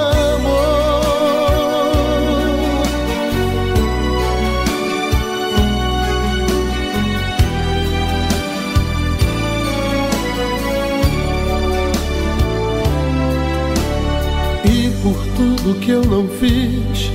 Tudo 15.74 15.80
que 15.80 15.91
eu 15.91 16.03
não 16.03 16.28
fiz, 16.28 17.11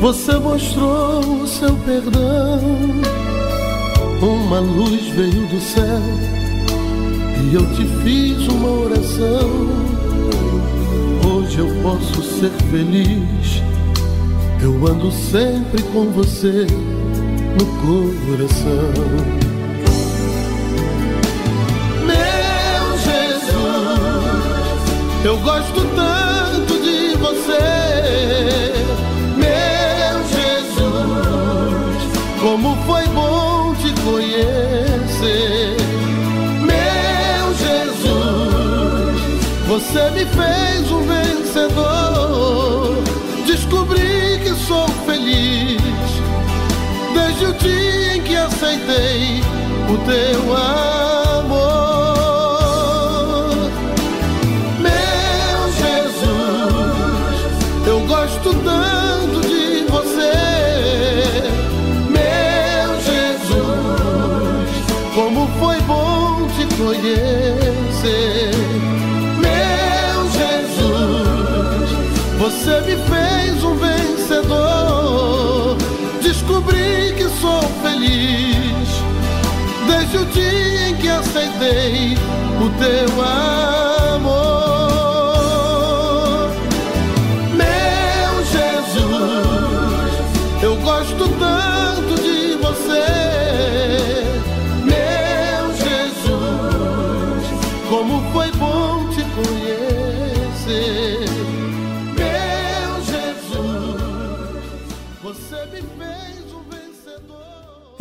você 0.00 0.36
mostrou 0.38 1.20
o 1.42 1.46
seu 1.46 1.74
perdão. 1.78 2.60
Uma 4.20 4.60
luz 4.60 5.06
veio 5.08 5.46
do 5.48 5.60
céu 5.60 6.00
e 7.42 7.54
eu 7.54 7.66
te 7.74 7.84
fiz 8.02 8.46
uma 8.48 8.68
oração. 8.68 9.50
Hoje 11.26 11.58
eu 11.58 11.68
posso 11.82 12.22
ser 12.22 12.50
feliz. 12.70 13.62
Eu 14.62 14.86
ando 14.86 15.10
sempre 15.12 15.82
com 15.92 16.06
você 16.10 16.66
no 17.58 17.66
coração. 17.82 18.92
Meu 22.06 22.98
Jesus, 22.98 23.54
eu 25.24 25.38
gosto 25.38 25.80
tanto 25.94 26.33
Como 32.44 32.76
foi 32.84 33.08
bom 33.08 33.74
te 33.76 33.90
conhecer, 34.02 35.76
meu 36.60 37.54
Jesus. 37.54 39.16
Você 39.66 40.10
me 40.10 40.26
fez 40.26 40.92
um 40.92 41.06
vencedor. 41.06 43.02
Descobri 43.46 44.40
que 44.42 44.50
sou 44.66 44.86
feliz 45.06 45.80
desde 47.14 47.46
o 47.46 47.54
dia 47.54 48.16
em 48.16 48.20
que 48.20 48.36
aceitei 48.36 49.40
o 49.88 49.96
teu 50.04 50.54
amor. 50.54 51.23
Conhecer. 66.94 68.50
Meu 69.40 70.30
Jesus, 70.30 71.90
você 72.38 72.80
me 72.82 72.96
fez 73.08 73.64
um 73.64 73.74
vencedor. 73.76 75.76
Descobri 76.22 77.14
que 77.16 77.28
sou 77.40 77.62
feliz 77.82 78.88
desde 79.86 80.18
o 80.18 80.24
dia 80.26 80.88
em 80.88 80.96
que 80.96 81.08
aceitei 81.08 82.18
o 82.60 82.68
teu 82.78 83.22
amor. 83.22 83.83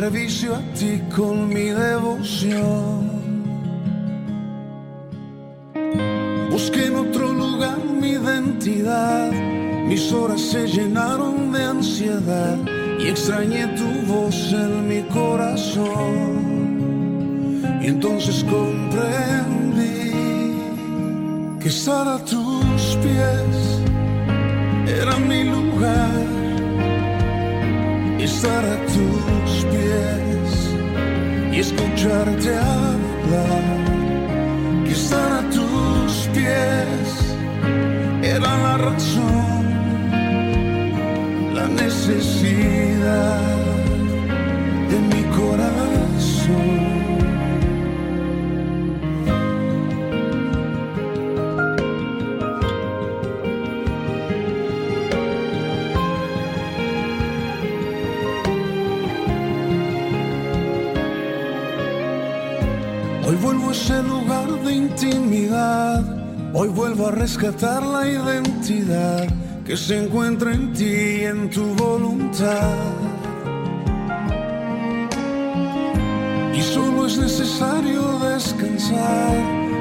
Servicio 0.00 0.54
a 0.54 0.62
ti 0.72 1.02
con 1.14 1.48
mi 1.48 1.68
devoción. 1.68 3.10
Busqué 6.50 6.86
en 6.86 6.96
otro 6.96 7.30
lugar 7.30 7.78
mi 8.00 8.12
identidad, 8.12 9.30
mis 9.90 10.10
horas 10.10 10.40
se 10.40 10.66
llenaron 10.66 11.52
de 11.52 11.62
ansiedad 11.64 12.56
y 13.00 13.08
extrañé 13.08 13.66
tu 13.80 13.90
voz 14.10 14.38
en 14.54 14.88
mi 14.88 15.02
corazón. 15.18 16.30
Y 17.82 17.88
entonces 17.88 18.42
comprendí 18.44 20.14
que 21.60 21.68
estar 21.68 22.08
a 22.08 22.18
tus 22.24 22.82
pies 23.02 23.54
era 24.86 25.18
mi 25.18 25.44
lugar. 25.44 26.31
Estar 28.22 28.64
a 28.64 28.86
tus 28.86 29.64
pies 29.72 30.50
y 31.52 31.58
escucharte 31.58 32.56
hablar. 32.56 33.82
Que 34.84 34.92
estar 34.92 35.32
a 35.32 35.50
tus 35.50 36.28
pies 36.32 37.08
era 38.22 38.38
la 38.38 38.78
razón, 38.78 39.64
la 41.52 41.66
necesidad 41.66 43.40
de 44.88 44.98
mi 45.10 45.22
corazón. 45.36 46.91
Hoy 66.62 66.68
vuelvo 66.68 67.08
a 67.08 67.10
rescatar 67.10 67.82
la 67.82 68.08
identidad 68.08 69.26
que 69.66 69.76
se 69.76 70.00
encuentra 70.00 70.54
en 70.54 70.72
ti 70.72 70.84
y 70.84 71.24
en 71.24 71.50
tu 71.50 71.74
voluntad. 71.74 72.76
Y 76.54 76.62
solo 76.62 77.06
es 77.06 77.18
necesario 77.18 78.16
descansar 78.20 79.34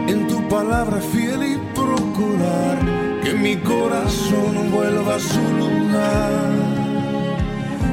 en 0.07 0.27
tu 0.27 0.41
palabra 0.49 0.99
fiel 1.01 1.43
y 1.43 1.57
procurar 1.75 2.79
que 3.23 3.35
mi 3.35 3.57
corazón 3.57 4.71
vuelva 4.71 5.17
a 5.17 5.19
su 5.19 5.43
lugar. 5.63 6.49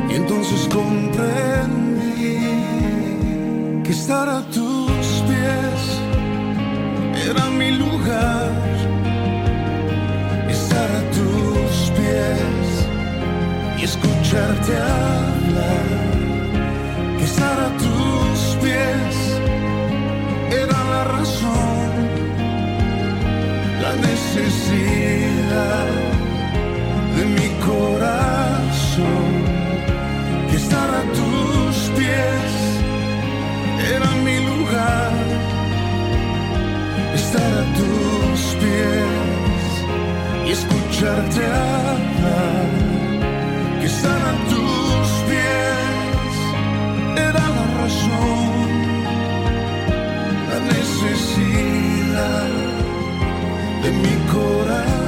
Y 0.08 0.14
entonces 0.14 0.66
comprendí 0.72 2.38
que 3.84 3.90
estar 3.90 4.30
a 4.30 4.40
tus 4.44 4.90
pies 5.28 6.00
era 7.28 7.50
mi 7.50 7.72
lugar. 7.72 8.67
Escucharte 13.88 14.72
hablar. 14.76 15.86
Que 17.18 17.24
estar 17.24 17.58
a 17.68 17.70
tus 17.84 18.38
pies 18.62 19.14
era 20.62 20.78
la 20.94 21.04
razón, 21.16 21.90
la 23.84 23.92
necesidad 24.08 25.88
de 27.16 27.24
mi 27.36 27.48
corazón. 27.70 29.30
Que 30.50 30.56
estar 30.56 30.90
a 31.00 31.04
tus 31.18 31.76
pies 31.98 32.50
era 33.94 34.10
mi 34.26 34.36
lugar. 34.50 35.12
Estar 37.14 37.52
a 37.62 37.64
tus 37.78 38.40
pies 38.62 39.66
y 40.46 40.50
escucharte 40.58 41.42
hablar. 41.46 42.87
Que 44.08 44.14
estar 44.14 44.28
a 44.28 44.34
tus 44.48 45.08
pies 45.28 46.34
era 47.16 47.44
la 47.56 47.66
razón, 47.80 48.50
la 50.50 50.58
necesidad 50.72 52.48
de 53.82 53.90
mi 53.90 54.14
corazón. 54.32 55.07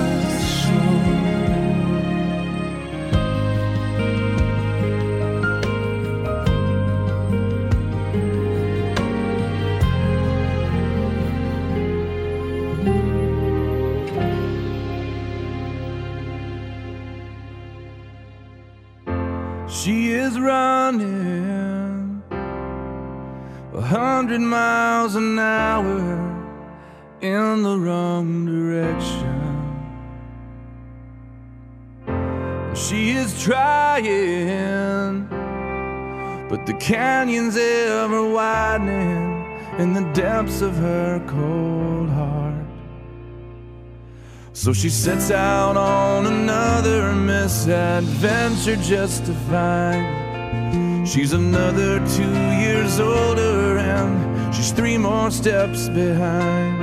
So 44.61 44.75
she 44.75 44.91
sets 44.91 45.31
out 45.31 45.79
on 45.79 46.27
another 46.27 47.15
misadventure 47.15 48.77
just 48.77 49.25
to 49.25 49.33
find 49.49 51.09
she's 51.09 51.33
another 51.33 51.99
two 52.07 52.39
years 52.61 53.01
older 53.01 53.79
and 53.79 54.55
she's 54.55 54.71
three 54.73 54.99
more 54.99 55.31
steps 55.31 55.89
behind. 55.89 56.79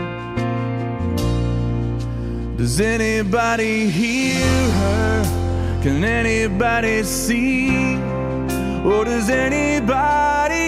Does 2.57 2.81
anybody 2.81 3.91
hear 3.91 4.71
her? 4.81 5.79
Can 5.83 6.03
anybody 6.03 7.03
see? 7.03 7.97
Or 8.89 9.05
does 9.05 9.29
anybody 9.29 10.65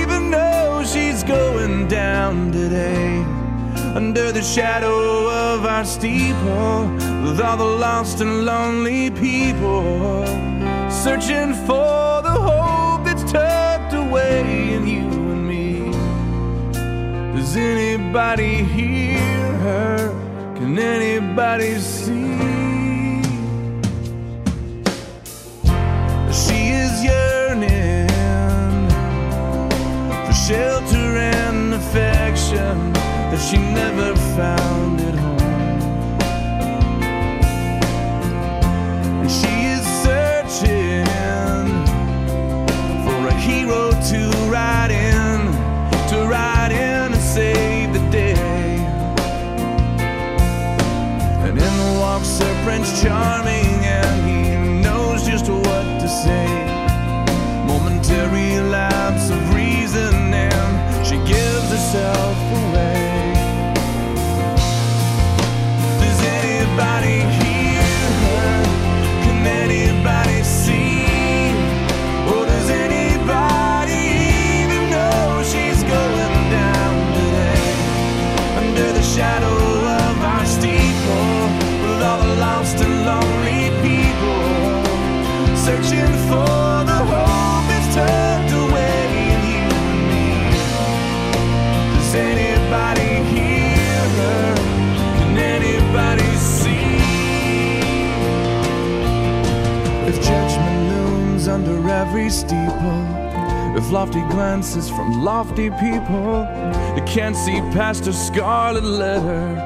even 0.00 0.30
know 0.30 0.82
she's 0.86 1.22
going 1.22 1.86
down 1.86 2.50
today? 2.50 3.15
Under 3.96 4.30
the 4.30 4.42
shadow 4.42 5.30
of 5.30 5.64
our 5.64 5.82
steeple, 5.82 6.84
with 7.24 7.40
all 7.40 7.56
the 7.56 7.64
lost 7.64 8.20
and 8.20 8.44
lonely 8.44 9.10
people, 9.10 10.26
searching 10.90 11.54
for 11.64 12.20
the 12.20 12.36
hope 12.48 13.06
that's 13.06 13.24
tucked 13.32 13.94
away 13.94 14.74
in 14.74 14.86
you 14.86 15.08
and 15.32 15.48
me. 15.48 15.92
Does 17.34 17.56
anybody 17.56 18.64
hear 18.64 19.54
her? 19.64 20.10
Can 20.56 20.78
anybody 20.78 21.78
see? 21.78 23.22
She 26.42 26.68
is 26.84 27.02
yearning 27.02 28.10
for 30.26 30.34
shelter 30.34 31.16
and 31.16 31.72
affection 31.72 32.95
that 33.30 33.40
she 33.40 33.58
never 33.58 34.14
found 34.36 35.00
at 35.00 35.14
home. 35.14 35.38
And 39.22 39.30
she 39.30 39.54
is 39.74 39.84
searching 40.04 41.04
for 43.04 43.26
a 43.26 43.34
hero 43.34 43.90
to 44.10 44.20
ride 44.48 44.92
in, 44.92 45.38
to 46.10 46.26
ride 46.28 46.72
in 46.72 47.12
and 47.12 47.22
save 47.22 47.92
the 47.92 48.10
day. 48.10 48.78
And 51.46 51.58
in 51.58 51.98
walks 51.98 52.38
her 52.38 52.54
Prince 52.64 53.02
Charming, 53.02 53.75
steeple, 102.30 103.02
if 103.76 103.90
lofty 103.90 104.20
glances 104.30 104.88
from 104.88 105.22
lofty 105.22 105.70
people, 105.70 106.46
you 106.96 107.02
can't 107.06 107.36
see 107.36 107.60
past 107.72 108.06
her 108.06 108.12
scarlet 108.12 108.84
letter, 108.84 109.58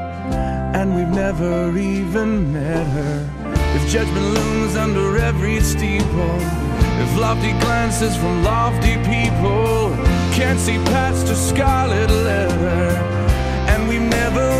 and 0.75 0.95
we've 0.95 1.09
never 1.09 1.77
even 1.79 2.53
met 2.53 2.87
her. 2.87 3.29
If 3.77 3.91
judgment 3.91 4.27
looms 4.35 4.77
under 4.77 5.17
every 5.19 5.61
steeple, 5.61 6.39
if 7.03 7.19
lofty 7.19 7.53
glances 7.61 8.17
from 8.17 8.43
lofty 8.43 8.97
people 8.97 9.95
can't 10.35 10.59
see 10.59 10.79
past 10.93 11.29
her 11.29 11.35
scarlet 11.35 12.11
letter, 12.11 12.97
and 13.69 13.89
we've 13.89 14.01
never 14.01 14.60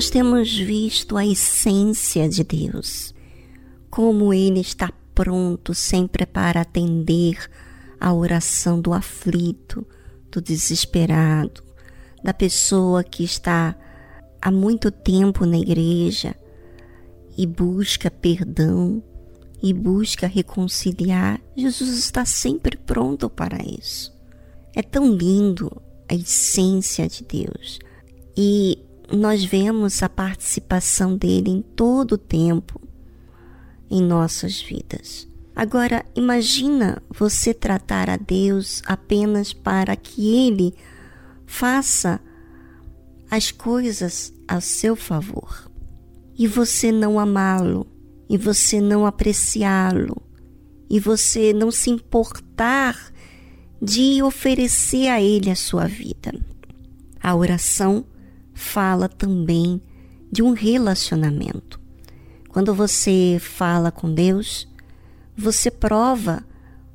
Nós 0.00 0.08
temos 0.08 0.56
visto 0.56 1.14
a 1.14 1.26
essência 1.26 2.26
de 2.26 2.42
Deus, 2.42 3.14
como 3.90 4.32
Ele 4.32 4.58
está 4.58 4.90
pronto 5.14 5.74
sempre 5.74 6.24
para 6.24 6.62
atender 6.62 7.36
a 8.00 8.10
oração 8.10 8.80
do 8.80 8.94
aflito, 8.94 9.86
do 10.32 10.40
desesperado, 10.40 11.62
da 12.24 12.32
pessoa 12.32 13.04
que 13.04 13.22
está 13.22 13.76
há 14.40 14.50
muito 14.50 14.90
tempo 14.90 15.44
na 15.44 15.58
igreja 15.58 16.34
e 17.36 17.46
busca 17.46 18.10
perdão 18.10 19.02
e 19.62 19.74
busca 19.74 20.26
reconciliar. 20.26 21.42
Jesus 21.54 21.98
está 21.98 22.24
sempre 22.24 22.78
pronto 22.78 23.28
para 23.28 23.58
isso. 23.62 24.18
É 24.74 24.82
tão 24.82 25.14
lindo 25.14 25.70
a 26.08 26.14
essência 26.14 27.06
de 27.06 27.22
Deus. 27.22 27.78
E 28.34 28.78
nós 29.12 29.44
vemos 29.44 30.02
a 30.02 30.08
participação 30.08 31.16
dele 31.16 31.50
em 31.50 31.62
todo 31.62 32.12
o 32.12 32.18
tempo 32.18 32.80
em 33.90 34.02
nossas 34.02 34.60
vidas. 34.60 35.28
Agora, 35.54 36.04
imagina 36.14 37.02
você 37.10 37.52
tratar 37.52 38.08
a 38.08 38.16
Deus 38.16 38.82
apenas 38.86 39.52
para 39.52 39.96
que 39.96 40.46
ele 40.46 40.74
faça 41.44 42.20
as 43.30 43.50
coisas 43.50 44.32
a 44.46 44.60
seu 44.60 44.94
favor 44.94 45.70
e 46.40 46.46
você 46.46 46.90
não 46.90 47.20
amá-lo, 47.20 47.86
e 48.26 48.38
você 48.38 48.80
não 48.80 49.04
apreciá-lo, 49.04 50.22
e 50.88 50.98
você 50.98 51.52
não 51.52 51.70
se 51.70 51.90
importar 51.90 52.96
de 53.82 54.22
oferecer 54.22 55.08
a 55.08 55.20
ele 55.20 55.50
a 55.50 55.54
sua 55.54 55.86
vida. 55.86 56.32
A 57.22 57.36
oração 57.36 58.06
fala 58.60 59.08
também 59.08 59.80
de 60.30 60.42
um 60.42 60.52
relacionamento. 60.52 61.80
Quando 62.50 62.74
você 62.74 63.38
fala 63.40 63.90
com 63.90 64.12
Deus, 64.12 64.68
você 65.36 65.70
prova 65.70 66.44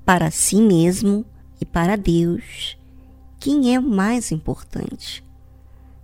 para 0.05 0.29
si 0.29 0.57
mesmo 0.57 1.25
e 1.59 1.65
para 1.65 1.95
Deus 1.95 2.77
quem 3.39 3.73
é 3.73 3.79
mais 3.79 4.31
importante. 4.31 5.25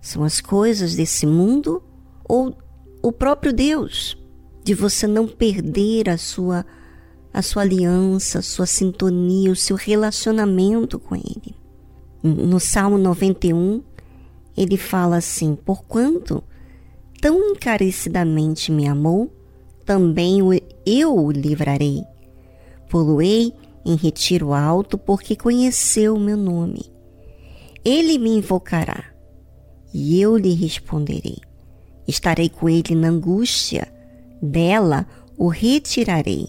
São 0.00 0.24
as 0.24 0.40
coisas 0.40 0.96
desse 0.96 1.26
mundo 1.26 1.80
ou 2.24 2.56
o 3.00 3.12
próprio 3.12 3.52
Deus? 3.52 4.18
De 4.64 4.74
você 4.74 5.06
não 5.06 5.28
perder 5.28 6.10
a 6.10 6.18
sua 6.18 6.66
a 7.32 7.40
sua 7.40 7.62
aliança, 7.62 8.40
a 8.40 8.42
sua 8.42 8.66
sintonia, 8.66 9.50
o 9.50 9.56
seu 9.56 9.74
relacionamento 9.74 10.98
com 10.98 11.16
ele. 11.16 11.56
No 12.22 12.60
Salmo 12.60 12.98
91, 12.98 13.82
ele 14.56 14.76
fala 14.76 15.16
assim: 15.16 15.54
Porquanto 15.54 16.42
tão 17.20 17.52
encarecidamente 17.52 18.72
me 18.72 18.86
amou, 18.86 19.32
também 19.84 20.40
eu 20.84 21.16
o 21.16 21.30
livrarei. 21.30 22.02
Poluei 22.90 23.52
em 23.84 23.96
retiro 23.96 24.52
alto, 24.52 24.96
porque 24.96 25.34
conheceu 25.34 26.14
o 26.14 26.20
meu 26.20 26.36
nome. 26.36 26.92
Ele 27.84 28.18
me 28.18 28.30
invocará, 28.30 29.04
e 29.92 30.20
eu 30.20 30.36
lhe 30.36 30.54
responderei. 30.54 31.38
Estarei 32.06 32.48
com 32.48 32.68
ele 32.68 32.94
na 32.94 33.08
angústia, 33.08 33.92
dela 34.40 35.06
o 35.36 35.48
retirarei 35.48 36.48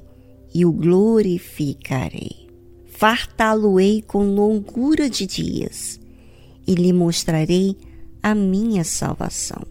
e 0.54 0.66
o 0.66 0.72
glorificarei. 0.72 2.47
Fartá-lo-ei 2.86 4.01
com 4.01 4.36
longura 4.36 5.10
de 5.10 5.26
dias, 5.26 5.99
e 6.68 6.76
lhe 6.76 6.93
mostrarei 6.93 7.76
a 8.24 8.34
minha 8.34 8.86
salvação. 8.86 9.61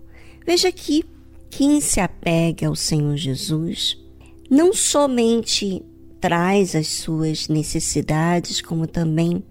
Veja 0.47 0.69
aqui, 0.69 1.05
quem 1.51 1.81
se 1.81 1.99
apega 1.99 2.69
ao 2.69 2.77
Senhor 2.77 3.17
Jesus 3.17 3.99
não 4.51 4.75
somente 4.75 5.83
traz 6.21 6.77
as 6.77 6.87
suas 6.87 7.49
necessidades, 7.49 8.61
como 8.61 8.87
também 8.87 9.43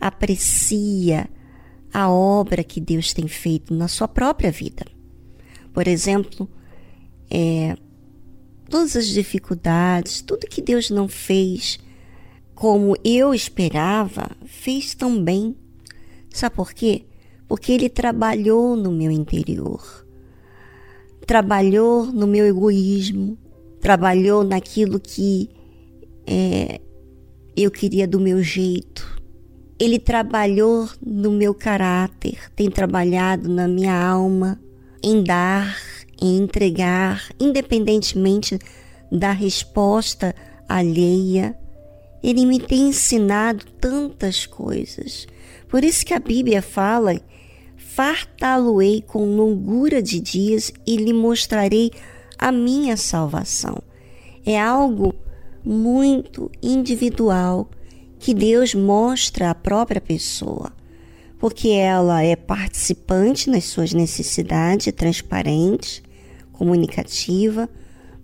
aprecia 0.00 1.28
a 1.92 2.10
obra 2.10 2.64
que 2.64 2.80
Deus 2.80 3.12
tem 3.12 3.28
feito 3.28 3.72
na 3.72 3.86
sua 3.86 4.08
própria 4.08 4.50
vida. 4.50 4.84
Por 5.72 5.86
exemplo, 5.86 6.48
é, 7.30 7.76
todas 8.68 8.96
as 8.96 9.06
dificuldades, 9.06 10.20
tudo 10.20 10.48
que 10.48 10.60
Deus 10.60 10.90
não 10.90 11.06
fez 11.06 11.78
como 12.54 12.96
eu 13.04 13.34
esperava, 13.34 14.30
fez 14.46 14.94
tão 14.94 15.22
bem. 15.22 15.56
Sabe 16.30 16.54
por 16.54 16.72
quê? 16.72 17.04
Porque 17.54 17.70
Ele 17.70 17.88
trabalhou 17.88 18.74
no 18.74 18.90
meu 18.90 19.12
interior, 19.12 20.04
trabalhou 21.24 22.04
no 22.04 22.26
meu 22.26 22.44
egoísmo, 22.44 23.38
trabalhou 23.80 24.42
naquilo 24.42 24.98
que 24.98 25.48
é, 26.26 26.80
eu 27.56 27.70
queria 27.70 28.08
do 28.08 28.18
meu 28.18 28.42
jeito. 28.42 29.08
Ele 29.78 30.00
trabalhou 30.00 30.88
no 31.00 31.30
meu 31.30 31.54
caráter, 31.54 32.40
tem 32.56 32.68
trabalhado 32.68 33.48
na 33.48 33.68
minha 33.68 34.04
alma, 34.04 34.60
em 35.00 35.22
dar, 35.22 35.76
em 36.20 36.38
entregar, 36.38 37.22
independentemente 37.38 38.58
da 39.12 39.30
resposta 39.30 40.34
alheia. 40.68 41.56
Ele 42.20 42.46
me 42.46 42.58
tem 42.58 42.88
ensinado 42.88 43.64
tantas 43.80 44.44
coisas. 44.44 45.28
Por 45.68 45.84
isso 45.84 46.04
que 46.04 46.14
a 46.14 46.18
Bíblia 46.18 46.60
fala: 46.60 47.14
fartá-lo-ei 47.94 49.02
com 49.02 49.36
longura 49.36 50.02
de 50.02 50.18
dias 50.18 50.72
e 50.84 50.96
lhe 50.96 51.12
mostrarei 51.12 51.92
a 52.36 52.50
minha 52.50 52.96
salvação. 52.96 53.78
É 54.44 54.60
algo 54.60 55.14
muito 55.64 56.50
individual 56.60 57.70
que 58.18 58.34
Deus 58.34 58.74
mostra 58.74 59.50
à 59.50 59.54
própria 59.54 60.00
pessoa 60.00 60.72
porque 61.38 61.68
ela 61.68 62.22
é 62.22 62.34
participante 62.34 63.50
nas 63.50 63.64
suas 63.64 63.92
necessidades, 63.92 64.90
transparente, 64.94 66.02
comunicativa, 66.52 67.68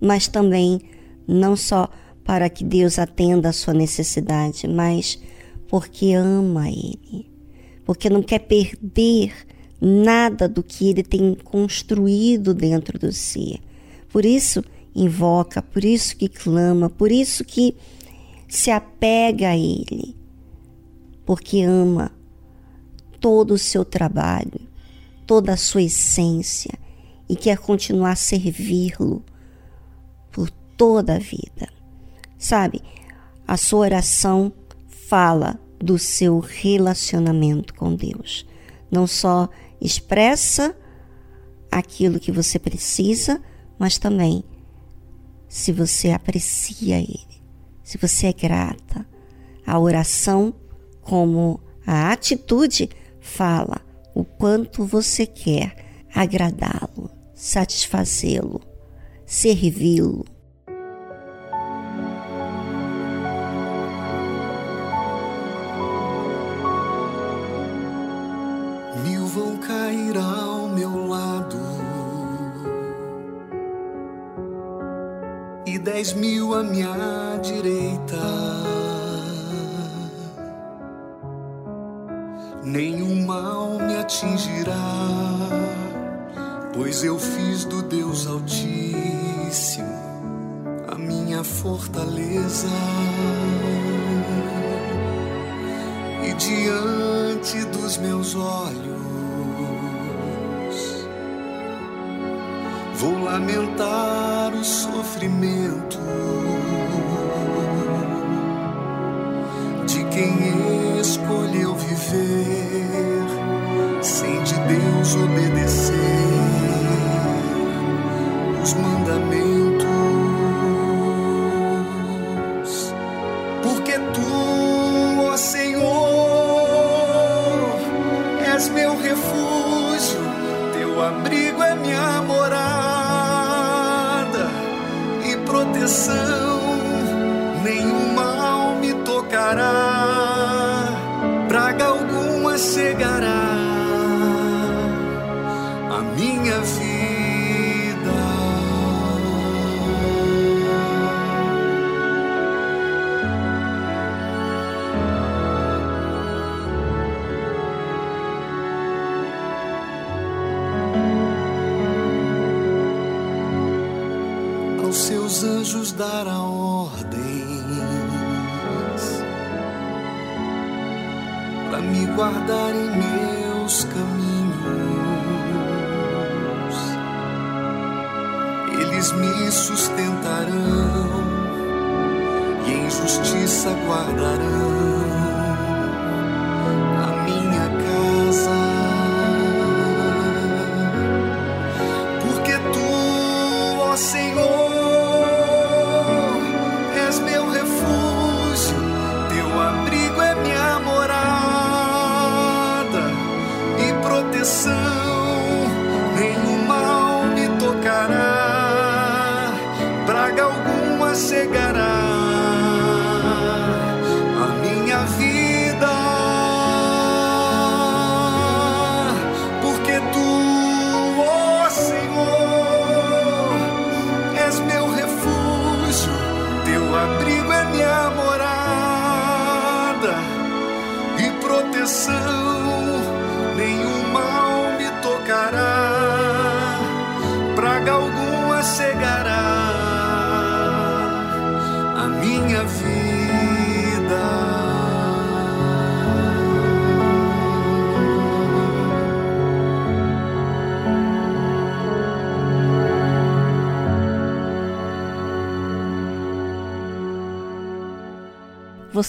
mas 0.01 0.27
também 0.27 0.81
não 1.29 1.55
só 1.55 1.89
para 2.25 2.49
que 2.49 2.65
Deus 2.65 2.99
atenda 2.99 3.51
a 3.51 3.53
sua 3.53 3.75
necessidade, 3.75 4.67
mas 4.67 5.21
porque 5.69 6.15
ama 6.15 6.71
Ele, 6.71 7.31
porque 7.85 8.09
não 8.09 8.23
quer 8.23 8.39
perder 8.39 9.35
nada 9.81 10.49
do 10.49 10.63
que 10.63 10.89
Ele 10.89 11.03
tem 11.03 11.35
construído 11.35 12.53
dentro 12.53 12.99
do 12.99 13.13
si. 13.13 13.61
Por 14.09 14.25
isso 14.25 14.63
invoca, 14.95 15.63
por 15.63 15.85
isso 15.85 16.17
que 16.17 16.29
clama, 16.29 16.91
por 16.91 17.11
isso 17.11 17.45
que 17.45 17.75
se 18.49 18.71
apega 18.71 19.51
a 19.51 19.57
Ele, 19.57 20.15
porque 21.25 21.63
ama 21.63 22.13
todo 23.21 23.55
o 23.55 23.59
seu 23.59 23.85
trabalho, 23.85 24.61
toda 25.27 25.53
a 25.53 25.57
sua 25.57 25.83
essência 25.83 26.73
e 27.29 27.37
quer 27.37 27.59
continuar 27.59 28.13
a 28.13 28.17
servi-lo 28.17 29.25
por 30.33 30.51
toda 30.77 31.15
a 31.15 31.19
vida. 31.19 31.69
Sabe, 32.37 32.83
a 33.47 33.57
sua 33.57 33.81
oração 33.81 34.53
fala 34.89 35.61
do 35.79 35.99
seu 35.99 36.41
relacionamento 36.41 37.75
com 37.75 37.95
Deus. 37.95 38.47
Não 38.91 39.07
só 39.07 39.49
expressa 39.81 40.77
aquilo 41.71 42.21
que 42.21 42.33
você 42.33 42.59
precisa, 42.59 43.41
mas 43.79 43.99
também 43.99 44.45
se 45.49 45.73
você 45.73 46.11
aprecia 46.11 46.99
Ele, 46.99 47.43
se 47.83 47.99
você 47.99 48.29
é 48.29 48.33
grata. 48.33 49.07
A 49.67 49.79
oração, 49.79 50.55
como 51.01 51.61
a 51.87 52.13
atitude, 52.13 52.89
fala 53.21 53.81
o 54.15 54.25
quanto 54.25 54.85
você 54.85 55.27
quer 55.27 56.07
agradá-lo, 56.15 57.11
satisfazê-lo, 57.35 58.61
servi-lo. 59.25 60.25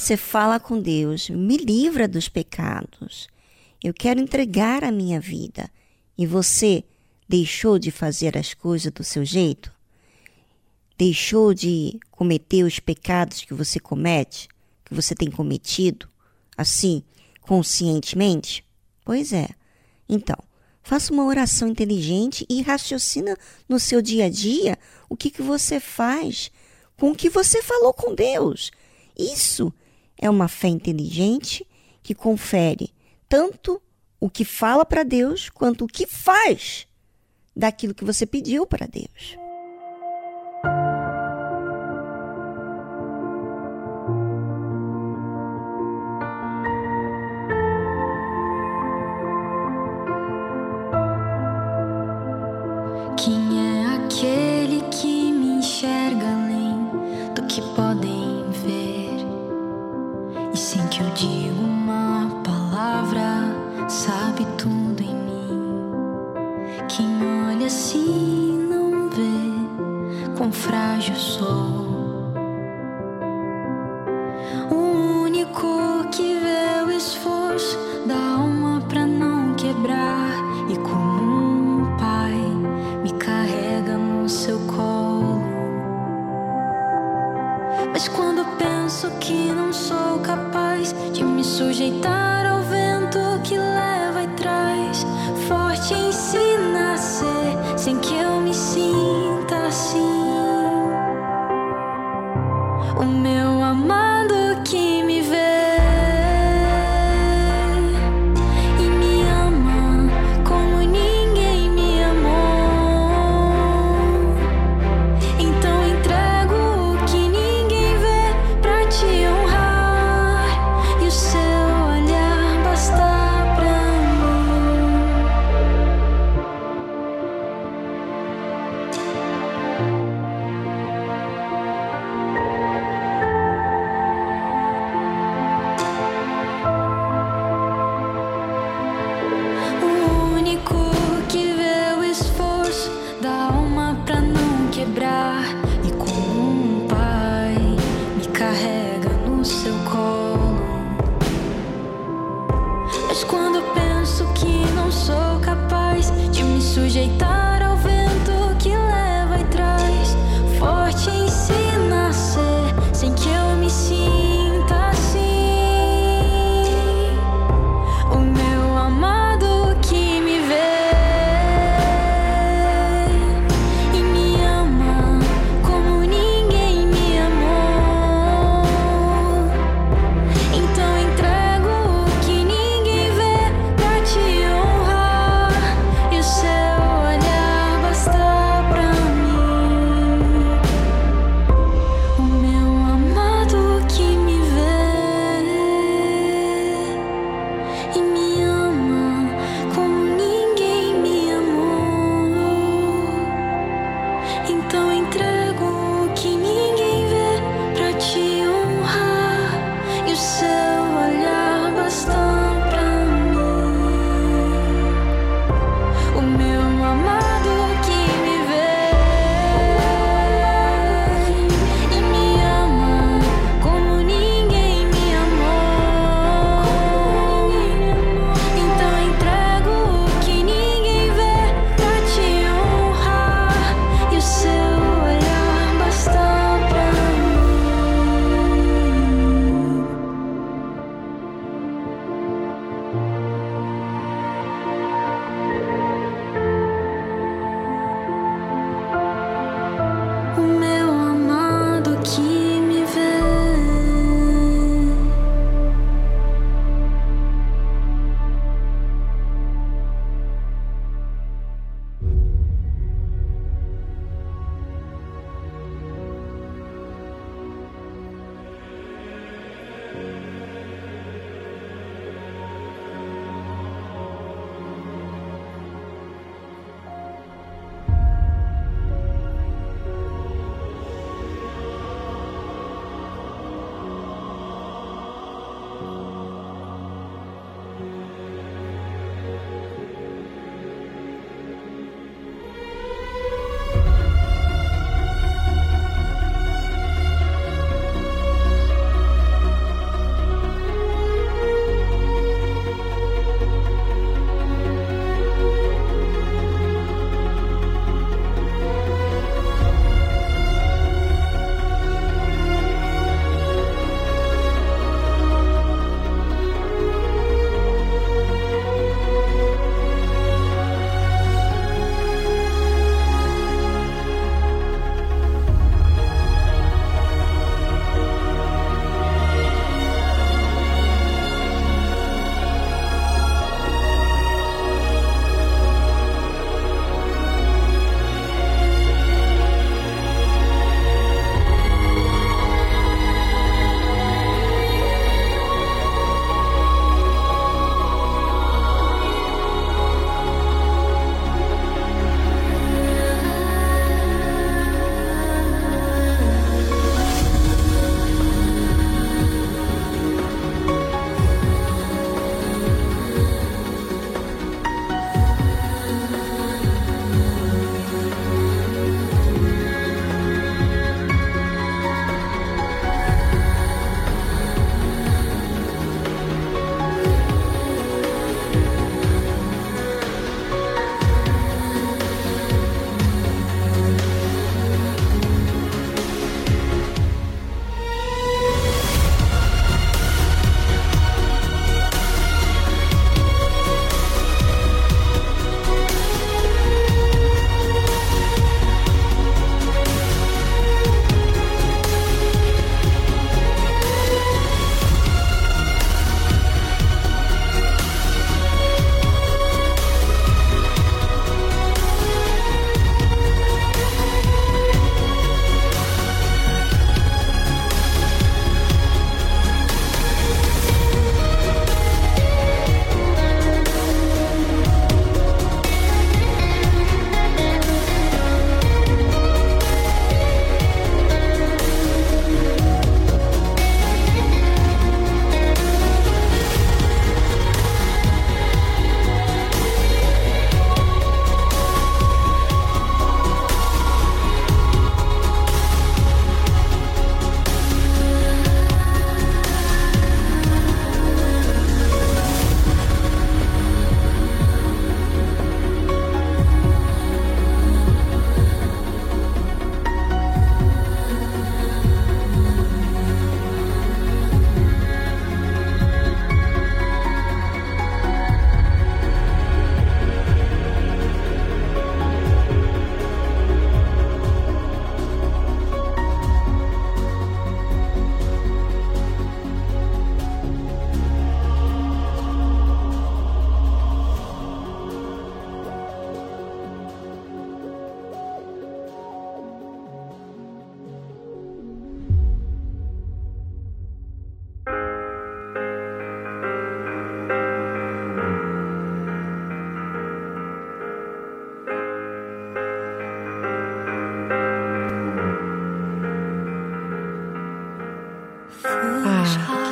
você 0.02 0.18
fala 0.18 0.60
com 0.60 0.82
Deus: 0.82 1.30
me 1.30 1.58
livra 1.58 2.08
dos 2.08 2.28
pecados. 2.28 3.30
Eu 3.84 3.94
quero 3.94 4.20
entregar 4.20 4.84
a 4.84 4.92
minha 4.92 5.20
vida. 5.20 5.70
E 6.18 6.26
você 6.26 6.84
deixou 7.30 7.78
de 7.78 7.92
fazer 7.92 8.36
as 8.36 8.54
coisas 8.54 8.92
do 8.92 9.04
seu 9.04 9.24
jeito? 9.24 9.72
Deixou 10.98 11.54
de 11.54 12.00
cometer 12.10 12.64
os 12.64 12.80
pecados 12.80 13.42
que 13.42 13.54
você 13.54 13.80
comete, 13.80 14.48
que 14.84 14.94
você 14.94 15.16
tem 15.16 15.30
cometido, 15.30 16.10
assim, 16.58 17.04
conscientemente? 17.42 18.66
Pois 19.06 19.32
é. 19.32 19.50
Então, 20.10 20.38
faça 20.84 21.14
uma 21.14 21.26
oração 21.26 21.68
inteligente 21.68 22.46
e 22.50 22.62
raciocina 22.62 23.38
no 23.70 23.80
seu 23.80 24.02
dia 24.02 24.26
a 24.26 24.30
dia 24.30 24.78
o 25.08 25.16
que, 25.16 25.30
que 25.30 25.42
você 25.42 25.80
faz 25.80 26.52
com 26.98 27.12
o 27.12 27.16
que 27.16 27.30
você 27.30 27.62
falou 27.62 27.94
com 27.94 28.14
Deus. 28.14 28.72
Isso 29.18 29.74
é 30.22 30.30
uma 30.30 30.48
fé 30.48 30.68
inteligente 30.68 31.68
que 32.02 32.16
confere 32.16 32.94
tanto 33.28 33.82
o 34.20 34.30
que 34.30 34.46
fala 34.46 34.86
para 34.86 35.04
Deus 35.04 35.50
quanto 35.50 35.86
o 35.86 35.88
que 35.88 36.06
faz 36.06 36.88
daquilo 37.56 37.96
que 37.96 38.06
você 38.06 38.26
pediu 38.26 38.66
para 38.66 38.86
Deus. 38.86 39.41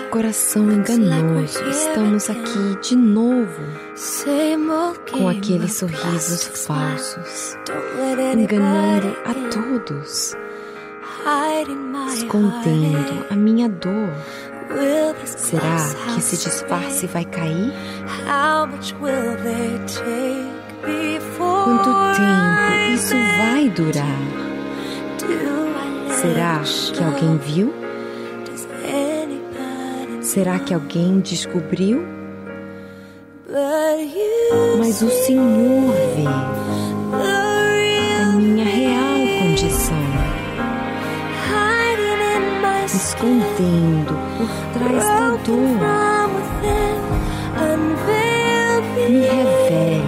Coração 0.10 0.72
enganoso. 0.72 1.64
Estamos 1.70 2.30
aqui 2.30 2.80
de 2.82 2.96
novo 2.96 3.62
com 5.12 5.30
aqueles 5.30 5.74
sorrisos 5.74 6.66
falsos, 6.66 7.56
enganando 8.34 9.16
a 9.26 9.34
todos, 9.52 10.36
escondendo 12.14 13.26
a 13.30 13.36
minha 13.36 13.70
dor. 13.70 14.10
Será 15.26 15.78
que 16.14 16.20
esse 16.20 16.38
disfarce 16.38 17.08
vai 17.08 17.26
cair? 17.26 17.72
Quanto 21.38 21.90
tempo 22.16 22.94
isso 22.94 23.16
vai 23.38 23.70
durar? 23.70 24.20
Será 26.10 26.62
que 26.94 27.04
alguém 27.04 27.38
viu? 27.38 27.89
Será 30.30 30.60
que 30.60 30.76
alguém 30.76 31.22
descobriu? 31.22 32.06
Mas 34.78 35.02
o 35.02 35.10
Senhor 35.10 35.92
vê 36.16 36.28
a 38.22 38.26
minha 38.36 38.64
real 38.64 39.18
condição, 39.40 39.98
escondendo 42.86 44.14
por 44.38 44.50
trás 44.72 45.04
da 45.04 45.30
dor. 45.48 45.80
Me 49.10 49.22
revele 49.22 50.04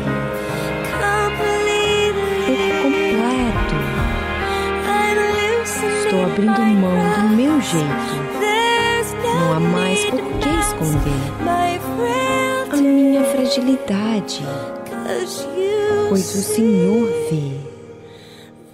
por 2.46 2.62
completo. 2.84 3.76
Estou 6.04 6.22
abrindo 6.26 6.62
mão 6.80 7.00
do 7.16 7.36
meu 7.36 7.60
jeito. 7.60 8.11
Esconder 10.92 12.72
a 12.72 12.76
minha 12.76 13.24
fragilidade, 13.24 14.44
pois 16.10 16.36
o 16.36 16.42
Senhor 16.42 17.08
vê. 17.30 17.62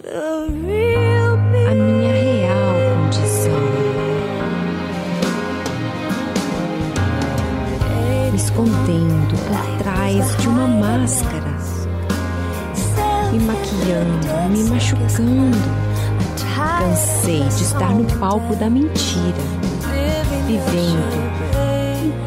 A 0.09 0.49
minha 1.75 2.11
real 2.13 2.75
condição. 3.03 3.61
Me 8.31 8.37
escondendo 8.37 9.35
por 9.47 9.77
trás 9.83 10.37
de 10.37 10.47
uma 10.47 10.67
máscara, 10.67 11.53
me 13.31 13.39
maquiando, 13.39 14.27
me 14.51 14.63
machucando. 14.69 15.87
Cansei 16.79 17.43
de 17.43 17.63
estar 17.63 17.93
no 17.93 18.05
palco 18.17 18.55
da 18.55 18.69
mentira, 18.69 19.35
vivendo 20.45 21.16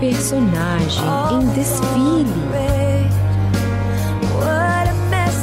personagem 0.00 1.04
em 1.32 1.46
desfile. 1.50 2.24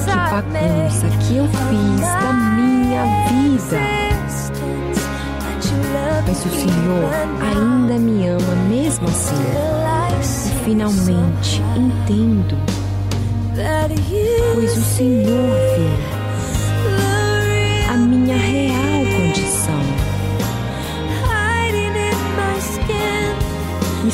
Que 0.05 0.13
bagunça 0.13 1.07
que 1.21 1.37
eu 1.37 1.47
fiz 1.47 2.01
da 2.01 2.33
minha 2.33 3.03
vida. 3.27 3.79
Mas 6.27 6.45
o 6.45 6.49
Senhor 6.49 7.09
ainda 7.41 7.97
me 7.99 8.27
ama 8.27 8.55
mesmo 8.67 9.07
assim. 9.07 9.35
E 10.49 10.65
finalmente 10.65 11.61
entendo, 11.75 12.57
pois 14.53 14.77
o 14.77 14.81
Senhor 14.81 15.49
vê 15.77 16.16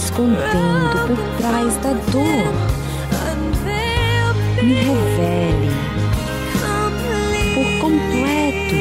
escondendo 0.04 1.08
por 1.08 1.18
trás 1.38 1.78
da 1.78 1.94
dor. 2.12 2.54
Me 4.62 4.74
revele 4.74 5.72
por 7.54 7.68
completo. 7.80 8.76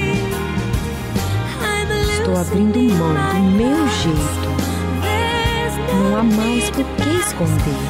Estou 2.10 2.36
abrindo 2.36 2.78
mão 2.94 3.14
do 3.14 3.40
meu 3.56 3.88
jeito. 3.88 4.52
Não 5.94 6.18
há 6.18 6.22
mais 6.22 6.70
por 6.70 6.84
que 6.84 7.10
esconder 7.20 7.82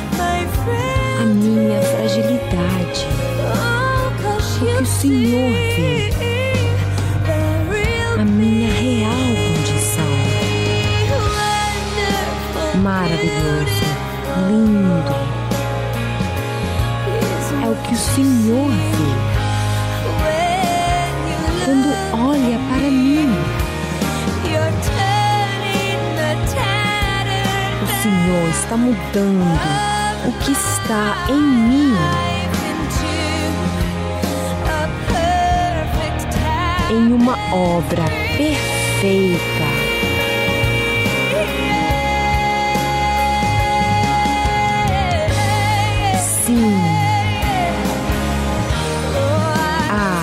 a 1.21 1.25
minha 1.25 1.81
fragilidade, 1.83 3.07
porque 4.23 4.83
o 4.83 4.87
Senhor 4.87 5.53
vê 5.77 6.42
Maravilhoso, 12.83 13.85
lindo. 14.49 15.15
É 17.63 17.69
o 17.69 17.77
que 17.77 17.95
o 17.95 17.97
Senhor 17.97 18.71
vê 18.71 19.13
quando 21.65 21.89
olha 22.13 22.59
para 22.69 22.91
mim. 22.91 23.29
O 27.83 27.87
Senhor 28.03 28.49
está 28.51 28.77
mudando 28.77 29.47
o 30.27 30.33
que 30.45 30.51
está 30.51 31.15
em 31.29 31.41
mim. 31.41 31.95
Em 36.91 37.13
uma 37.13 37.39
obra 37.55 38.05
perfeita. 38.37 39.82
Sim. 46.53 46.59
Ah, 49.91 50.23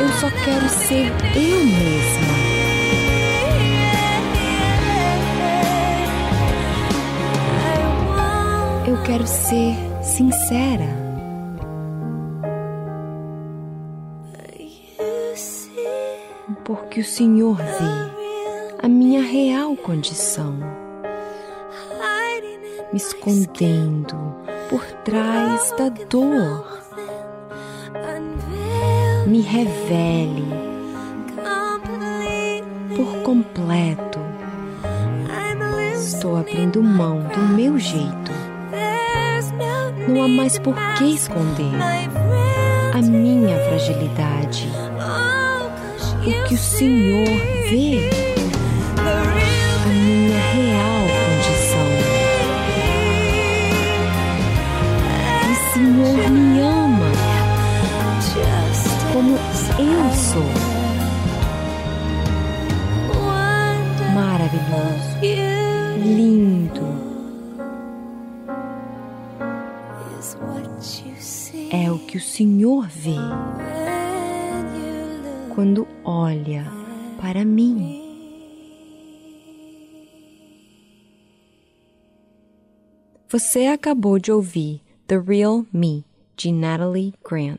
eu 0.00 0.08
só 0.14 0.28
quero 0.44 0.68
ser 0.68 1.06
eu 1.36 1.64
mesma. 1.66 2.34
Eu 8.88 9.02
quero 9.04 9.24
ser 9.24 9.76
sincera. 10.02 10.98
Porque 16.64 17.00
o 17.00 17.04
Senhor 17.04 17.56
vê 17.56 18.82
a 18.82 18.88
minha 18.88 19.22
real 19.22 19.76
condição, 19.76 20.58
me 22.92 22.96
escondendo 22.96 24.16
por 24.68 24.84
trás 25.04 25.72
da 25.78 25.88
dor. 26.10 26.78
Me 29.26 29.40
revele 29.40 30.44
por 32.96 33.22
completo. 33.22 34.18
Estou 35.94 36.36
abrindo 36.36 36.82
mão 36.82 37.20
do 37.20 37.40
meu 37.54 37.78
jeito. 37.78 38.32
Não 40.08 40.22
há 40.22 40.28
mais 40.28 40.58
por 40.58 40.74
que 40.96 41.14
esconder 41.14 41.74
a 42.94 43.02
minha 43.02 43.58
fragilidade. 43.68 44.68
Porque 46.24 46.54
o 46.54 46.58
Senhor 46.58 47.26
vê 47.70 48.27
Lindo. 66.02 66.86
É 71.70 71.90
o 71.90 71.98
que 71.98 72.16
o 72.16 72.20
Senhor 72.20 72.86
vê 72.88 73.16
quando 75.54 75.86
olha 76.04 76.64
para 77.20 77.44
mim. 77.44 78.04
Você 83.28 83.66
acabou 83.66 84.18
de 84.18 84.32
ouvir 84.32 84.80
The 85.06 85.18
Real 85.18 85.66
Me 85.72 86.04
de 86.36 86.50
Natalie 86.50 87.12
Grant. 87.28 87.58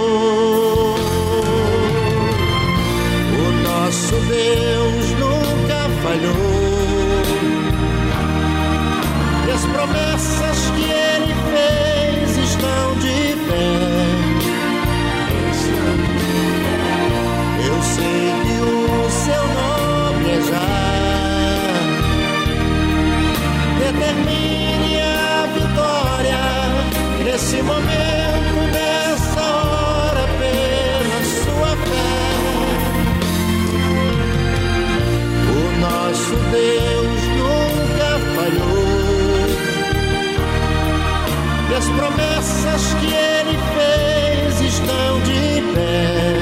Nosso 3.91 4.15
Deus 4.15 5.05
nunca 5.19 5.89
falhou. 6.01 6.31
E 9.45 9.51
as 9.51 9.65
promessas 9.65 10.71
que 10.77 10.85
ele 10.89 11.35
fez 11.51 12.37
estão 12.37 12.95
de 12.99 13.35
pé. 13.47 13.67
Eu 17.67 17.77
sei 17.81 18.31
que 18.43 18.55
o 18.61 19.09
seu 19.09 19.43
nome 19.59 20.29
é 20.29 20.41
já. 20.49 20.71
Determine 23.77 25.01
a 25.01 25.47
vitória 25.53 26.43
nesse 27.25 27.61
momento, 27.61 28.10
promessas 42.81 42.93
que 42.95 43.07
ele 43.13 43.57
fez 43.75 44.73
estão 44.73 45.19
de 45.21 45.61
pé. 45.73 46.37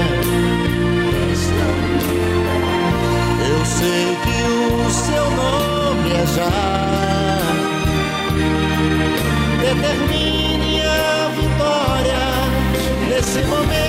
Eu 3.49 3.66
sei 3.66 4.18
que 4.24 4.38
o 4.53 4.90
seu 4.90 5.26
nome 5.32 6.10
é 6.11 6.26
já. 6.28 6.52
Determine 9.61 10.82
a 10.82 11.30
vitória 11.36 12.24
nesse 13.10 13.40
momento, 13.48 13.89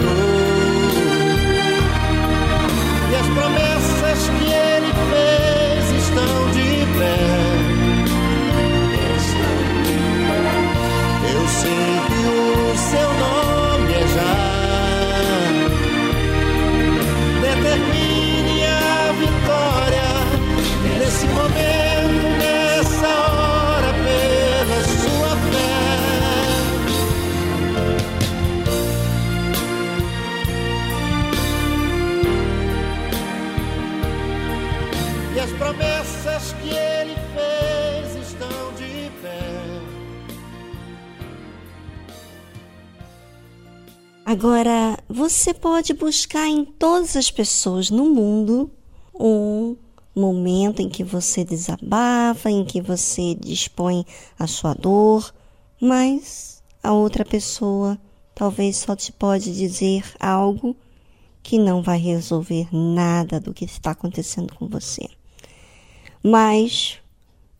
nunca 0.00 0.43
Agora, 44.34 44.98
você 45.08 45.54
pode 45.54 45.94
buscar 45.94 46.48
em 46.48 46.64
todas 46.64 47.14
as 47.14 47.30
pessoas 47.30 47.88
no 47.88 48.12
mundo 48.12 48.68
um 49.14 49.76
momento 50.12 50.82
em 50.82 50.88
que 50.88 51.04
você 51.04 51.44
desabafa, 51.44 52.50
em 52.50 52.64
que 52.64 52.80
você 52.80 53.36
dispõe 53.36 54.04
a 54.36 54.48
sua 54.48 54.74
dor, 54.74 55.32
mas 55.80 56.60
a 56.82 56.92
outra 56.92 57.24
pessoa 57.24 57.96
talvez 58.34 58.78
só 58.78 58.96
te 58.96 59.12
pode 59.12 59.54
dizer 59.54 60.02
algo 60.18 60.76
que 61.40 61.56
não 61.56 61.80
vai 61.80 61.98
resolver 61.98 62.66
nada 62.74 63.38
do 63.38 63.54
que 63.54 63.64
está 63.64 63.92
acontecendo 63.92 64.52
com 64.56 64.66
você. 64.66 65.08
Mas 66.20 66.98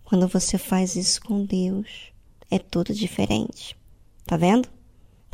quando 0.03 0.27
você 0.27 0.59
faz 0.59 0.97
isso 0.97 1.23
com 1.23 1.45
Deus, 1.45 2.11
é 2.51 2.59
tudo 2.59 2.93
diferente. 2.93 3.77
Tá 4.27 4.37
vendo? 4.37 4.69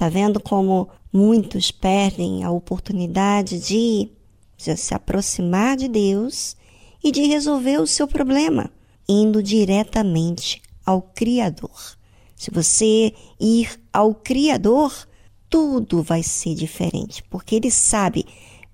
Tá 0.01 0.09
vendo 0.09 0.41
como 0.41 0.89
muitos 1.13 1.71
perdem 1.71 2.43
a 2.43 2.51
oportunidade 2.51 3.61
de, 3.61 4.09
de 4.57 4.75
se 4.75 4.95
aproximar 4.95 5.77
de 5.77 5.89
Deus 5.89 6.57
e 7.05 7.13
de 7.13 7.27
resolver 7.27 7.79
o 7.79 7.87
seu 7.87 8.09
problema, 8.09 8.71
indo 9.07 9.43
diretamente 9.43 10.63
ao 10.87 11.03
Criador. 11.03 11.99
Se 12.35 12.51
você 12.51 13.13
ir 13.39 13.79
ao 13.93 14.15
Criador, 14.15 15.07
tudo 15.51 16.03
vai 16.03 16.23
ser 16.23 16.55
diferente, 16.55 17.23
porque 17.25 17.57
Ele 17.57 17.71
sabe 17.71 18.25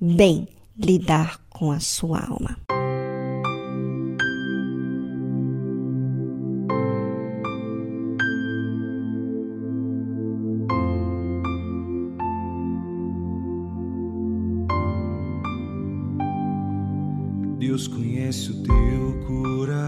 bem 0.00 0.46
lidar 0.78 1.40
com 1.50 1.72
a 1.72 1.80
sua 1.80 2.20
alma. 2.20 2.56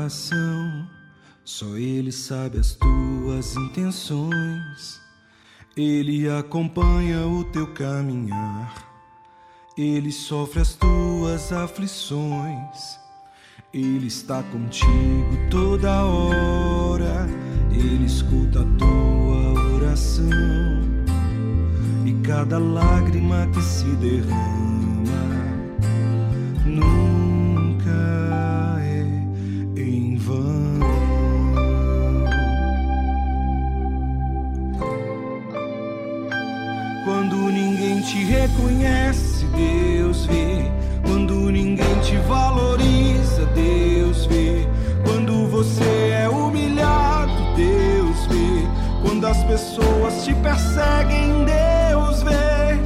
Coração, 0.08 0.88
só 1.44 1.76
Ele 1.76 2.10
sabe 2.10 2.58
as 2.58 2.74
tuas 2.74 3.54
intenções. 3.56 5.00
Ele 5.76 6.28
acompanha 6.30 7.26
o 7.26 7.44
teu 7.44 7.66
caminhar, 7.74 8.74
Ele 9.76 10.10
sofre 10.10 10.62
as 10.62 10.74
tuas 10.74 11.52
aflições. 11.52 12.98
Ele 13.72 14.06
está 14.06 14.42
contigo 14.44 15.36
toda 15.50 16.04
hora, 16.04 17.28
Ele 17.70 18.06
escuta 18.06 18.62
a 18.62 18.78
tua 18.78 19.70
coração 19.72 20.32
e 22.06 22.14
cada 22.26 22.58
lágrima 22.58 23.46
que 23.52 23.60
se 23.60 23.84
derrama 23.96 24.88
nunca 26.64 27.07
te 38.08 38.24
reconhece, 38.24 39.44
Deus 39.54 40.24
vê. 40.24 40.72
Quando 41.06 41.50
ninguém 41.50 41.94
te 42.00 42.16
valoriza, 42.26 43.44
Deus 43.54 44.24
vê. 44.24 44.66
Quando 45.04 45.46
você 45.48 46.14
é 46.22 46.28
humilhado, 46.28 47.54
Deus 47.54 48.26
vê. 48.26 48.66
Quando 49.02 49.26
as 49.26 49.44
pessoas 49.44 50.24
te 50.24 50.34
perseguem, 50.36 51.44
Deus 51.44 52.22
vê. 52.22 52.78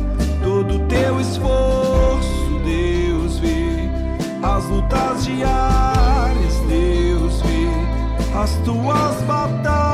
Todo 0.42 0.80
teu 0.88 1.20
esforço, 1.20 2.60
Deus 2.64 3.38
vê. 3.38 3.88
As 4.42 4.64
lutas 4.64 5.24
diárias, 5.24 6.56
Deus 6.68 7.40
vê. 7.42 7.68
As 8.36 8.56
tuas 8.64 9.22
batalhas, 9.22 9.91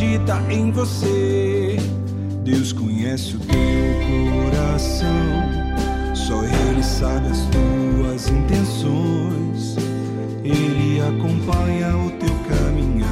acredita 0.00 0.42
em 0.48 0.70
você. 0.70 1.76
Deus 2.42 2.72
conhece 2.72 3.36
o 3.36 3.40
teu 3.40 4.44
coração. 4.44 5.04
Só 6.14 6.42
Ele 6.42 6.82
sabe 6.82 7.28
as 7.28 7.40
tuas 7.50 8.28
intenções. 8.28 9.76
Ele 10.42 11.02
acompanha 11.02 11.94
o 11.98 12.10
teu 12.12 12.34
caminhar. 12.48 13.08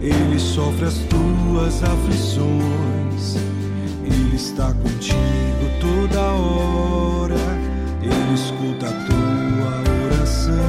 Ele 0.00 0.38
sofre 0.38 0.86
as 0.86 0.98
tuas 0.98 1.82
aflições. 1.82 3.36
Ele 4.04 4.36
está 4.36 4.72
contigo 4.74 5.18
toda 5.80 6.20
hora. 6.20 7.34
Ele 8.00 8.34
escuta 8.34 8.86
a 8.86 8.92
tua 9.06 10.06
oração. 10.06 10.62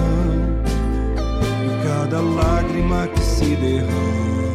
E 1.63 1.83
cada 1.83 2.19
lágrima 2.21 3.07
que 3.07 3.21
se 3.21 3.55
derrama 3.55 4.48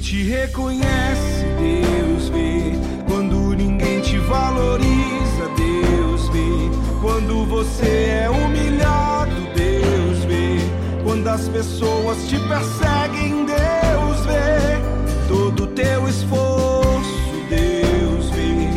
te 0.00 0.22
reconhece, 0.22 1.44
Deus 1.58 2.28
vê. 2.30 2.72
Quando 3.06 3.54
ninguém 3.54 4.00
te 4.00 4.18
valoriza, 4.18 5.48
Deus 5.56 6.28
vê. 6.30 6.70
Quando 7.02 7.44
você 7.44 8.24
é 8.24 8.30
humilhado, 8.30 9.30
Deus 9.54 10.24
vê. 10.24 10.58
Quando 11.04 11.28
as 11.28 11.46
pessoas 11.48 12.16
te 12.28 12.38
perseguem, 12.40 13.44
Deus 13.44 14.20
vê. 14.26 14.80
Todo 15.28 15.66
teu 15.68 16.08
esforço, 16.08 17.32
Deus 17.48 18.30
vê. 18.30 18.70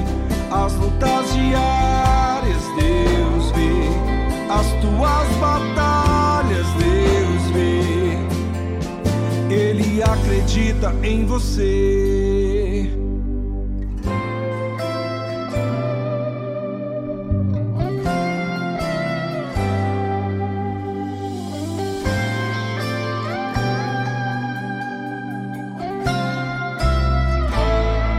As 0.51 0.73
lutas 0.73 1.33
diárias, 1.33 2.63
Deus 2.75 3.51
vê. 3.51 3.87
As 4.51 4.67
tuas 4.81 5.32
em 11.03 11.25
você. 11.25 12.89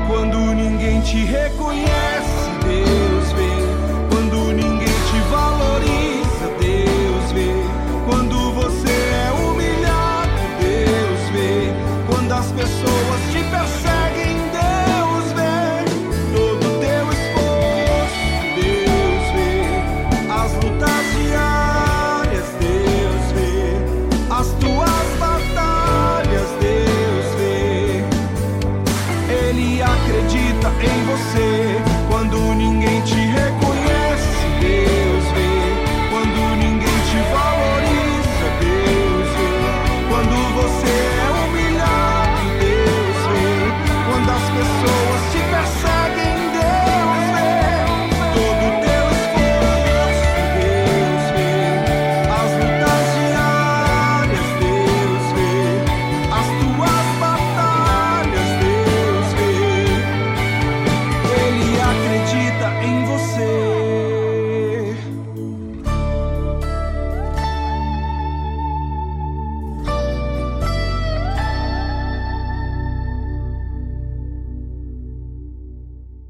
Quando 0.07 0.39
ninguém 0.55 1.01
te 1.03 1.25
reconhece, 1.25 1.94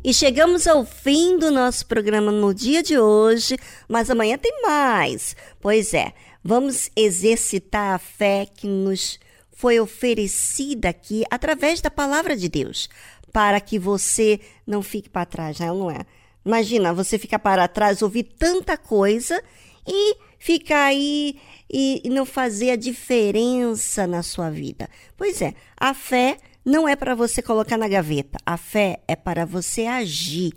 E 0.05 0.13
chegamos 0.13 0.67
ao 0.67 0.85
fim 0.85 1.39
do 1.39 1.51
nosso 1.51 1.87
programa 1.87 2.31
no 2.31 2.53
dia 2.53 2.83
de 2.83 2.99
hoje, 2.99 3.57
mas 3.89 4.11
amanhã 4.11 4.37
tem 4.37 4.61
mais. 4.61 5.35
Pois 5.59 5.95
é, 5.95 6.13
vamos 6.45 6.91
exercitar 6.95 7.95
a 7.95 7.99
fé 7.99 8.45
que 8.45 8.67
nos 8.67 9.19
foi 9.57 9.81
oferecida 9.81 10.91
aqui 10.91 11.25
através 11.31 11.81
da 11.81 11.91
palavra 11.91 12.37
de 12.37 12.51
Deus, 12.51 12.87
para 13.33 13.59
que 13.63 13.79
você 13.79 14.39
não 14.67 14.83
fique 14.83 15.09
para 15.09 15.25
trás, 15.25 15.59
né? 15.59 15.69
não 15.69 15.91
é? 15.91 16.05
Imagina, 16.45 16.93
você 16.93 17.19
ficar 17.19 17.39
para 17.39 17.67
trás, 17.67 18.03
ouvir 18.03 18.25
tanta 18.25 18.77
coisa 18.77 19.43
e 19.89 20.19
ficar 20.39 20.85
aí 20.85 21.41
e 21.73 22.03
e 22.05 22.11
não 22.11 22.27
fazer 22.27 22.73
a 22.73 22.77
diferença 22.77 24.07
na 24.07 24.23
sua 24.23 24.51
vida. 24.51 24.87
Pois 25.17 25.41
é, 25.41 25.55
a 25.75 25.95
fé 25.95 26.37
não 26.65 26.89
é 26.89 26.97
para 26.97 27.15
você 27.15 27.43
colocar 27.43 27.77
na 27.77 27.89
gaveta, 27.89 28.39
a 28.47 28.57
fé 28.57 29.03
é 29.07 29.15
para 29.15 29.45
você 29.45 29.87
agir. 29.87 30.53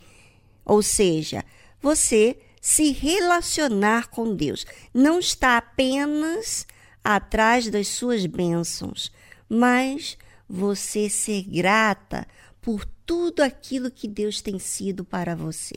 Ou 0.64 0.82
seja, 0.82 1.44
você 1.82 2.38
se 2.62 2.92
relacionar 2.92 4.10
com 4.10 4.36
Deus. 4.36 4.66
Não 4.94 5.20
está 5.20 5.58
apenas 5.58 6.68
atrás 7.04 7.70
das 7.70 7.88
suas 7.88 8.26
bênçãos, 8.26 9.12
mas 9.48 10.18
você 10.50 11.10
ser 11.10 11.44
grata 11.44 12.28
por 12.62 12.86
tudo 13.06 13.42
aquilo 13.42 13.90
que 13.90 14.08
Deus 14.08 14.42
tem 14.42 14.60
sido 14.60 15.06
para 15.06 15.36
você. 15.36 15.76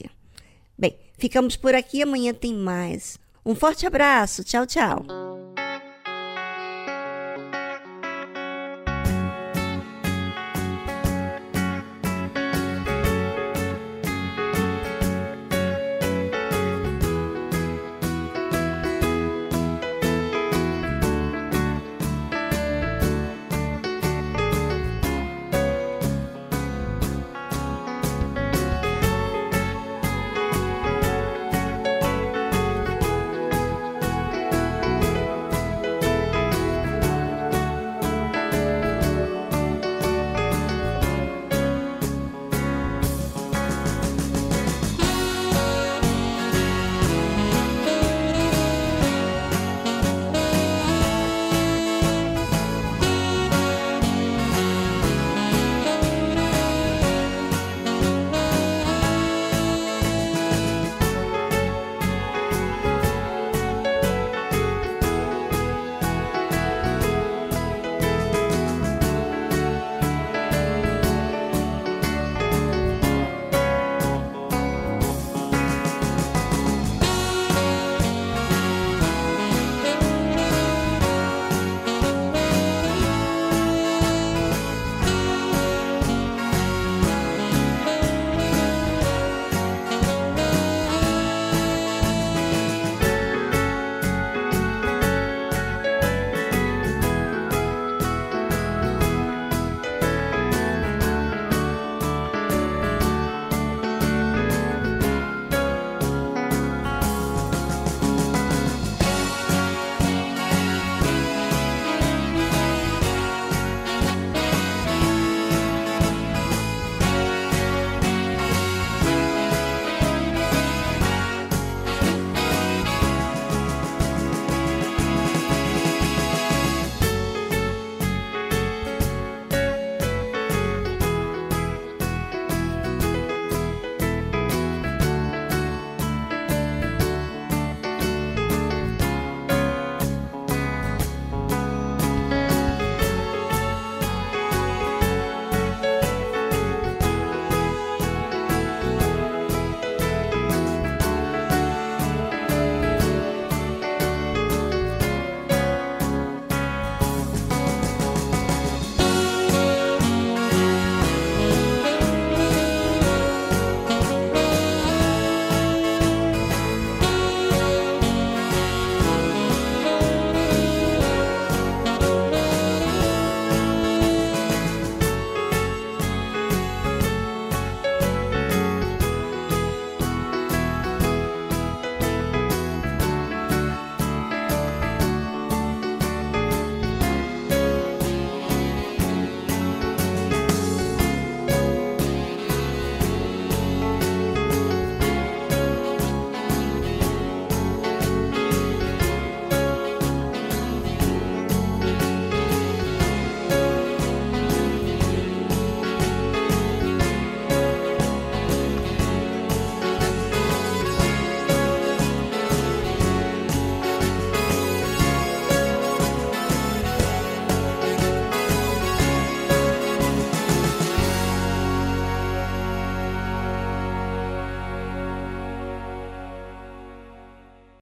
Bem, 0.76 0.98
ficamos 1.16 1.54
por 1.56 1.74
aqui, 1.74 2.02
amanhã 2.02 2.34
tem 2.34 2.54
mais. 2.54 3.18
Um 3.46 3.54
forte 3.54 3.86
abraço, 3.86 4.42
tchau, 4.42 4.66
tchau. 4.66 5.04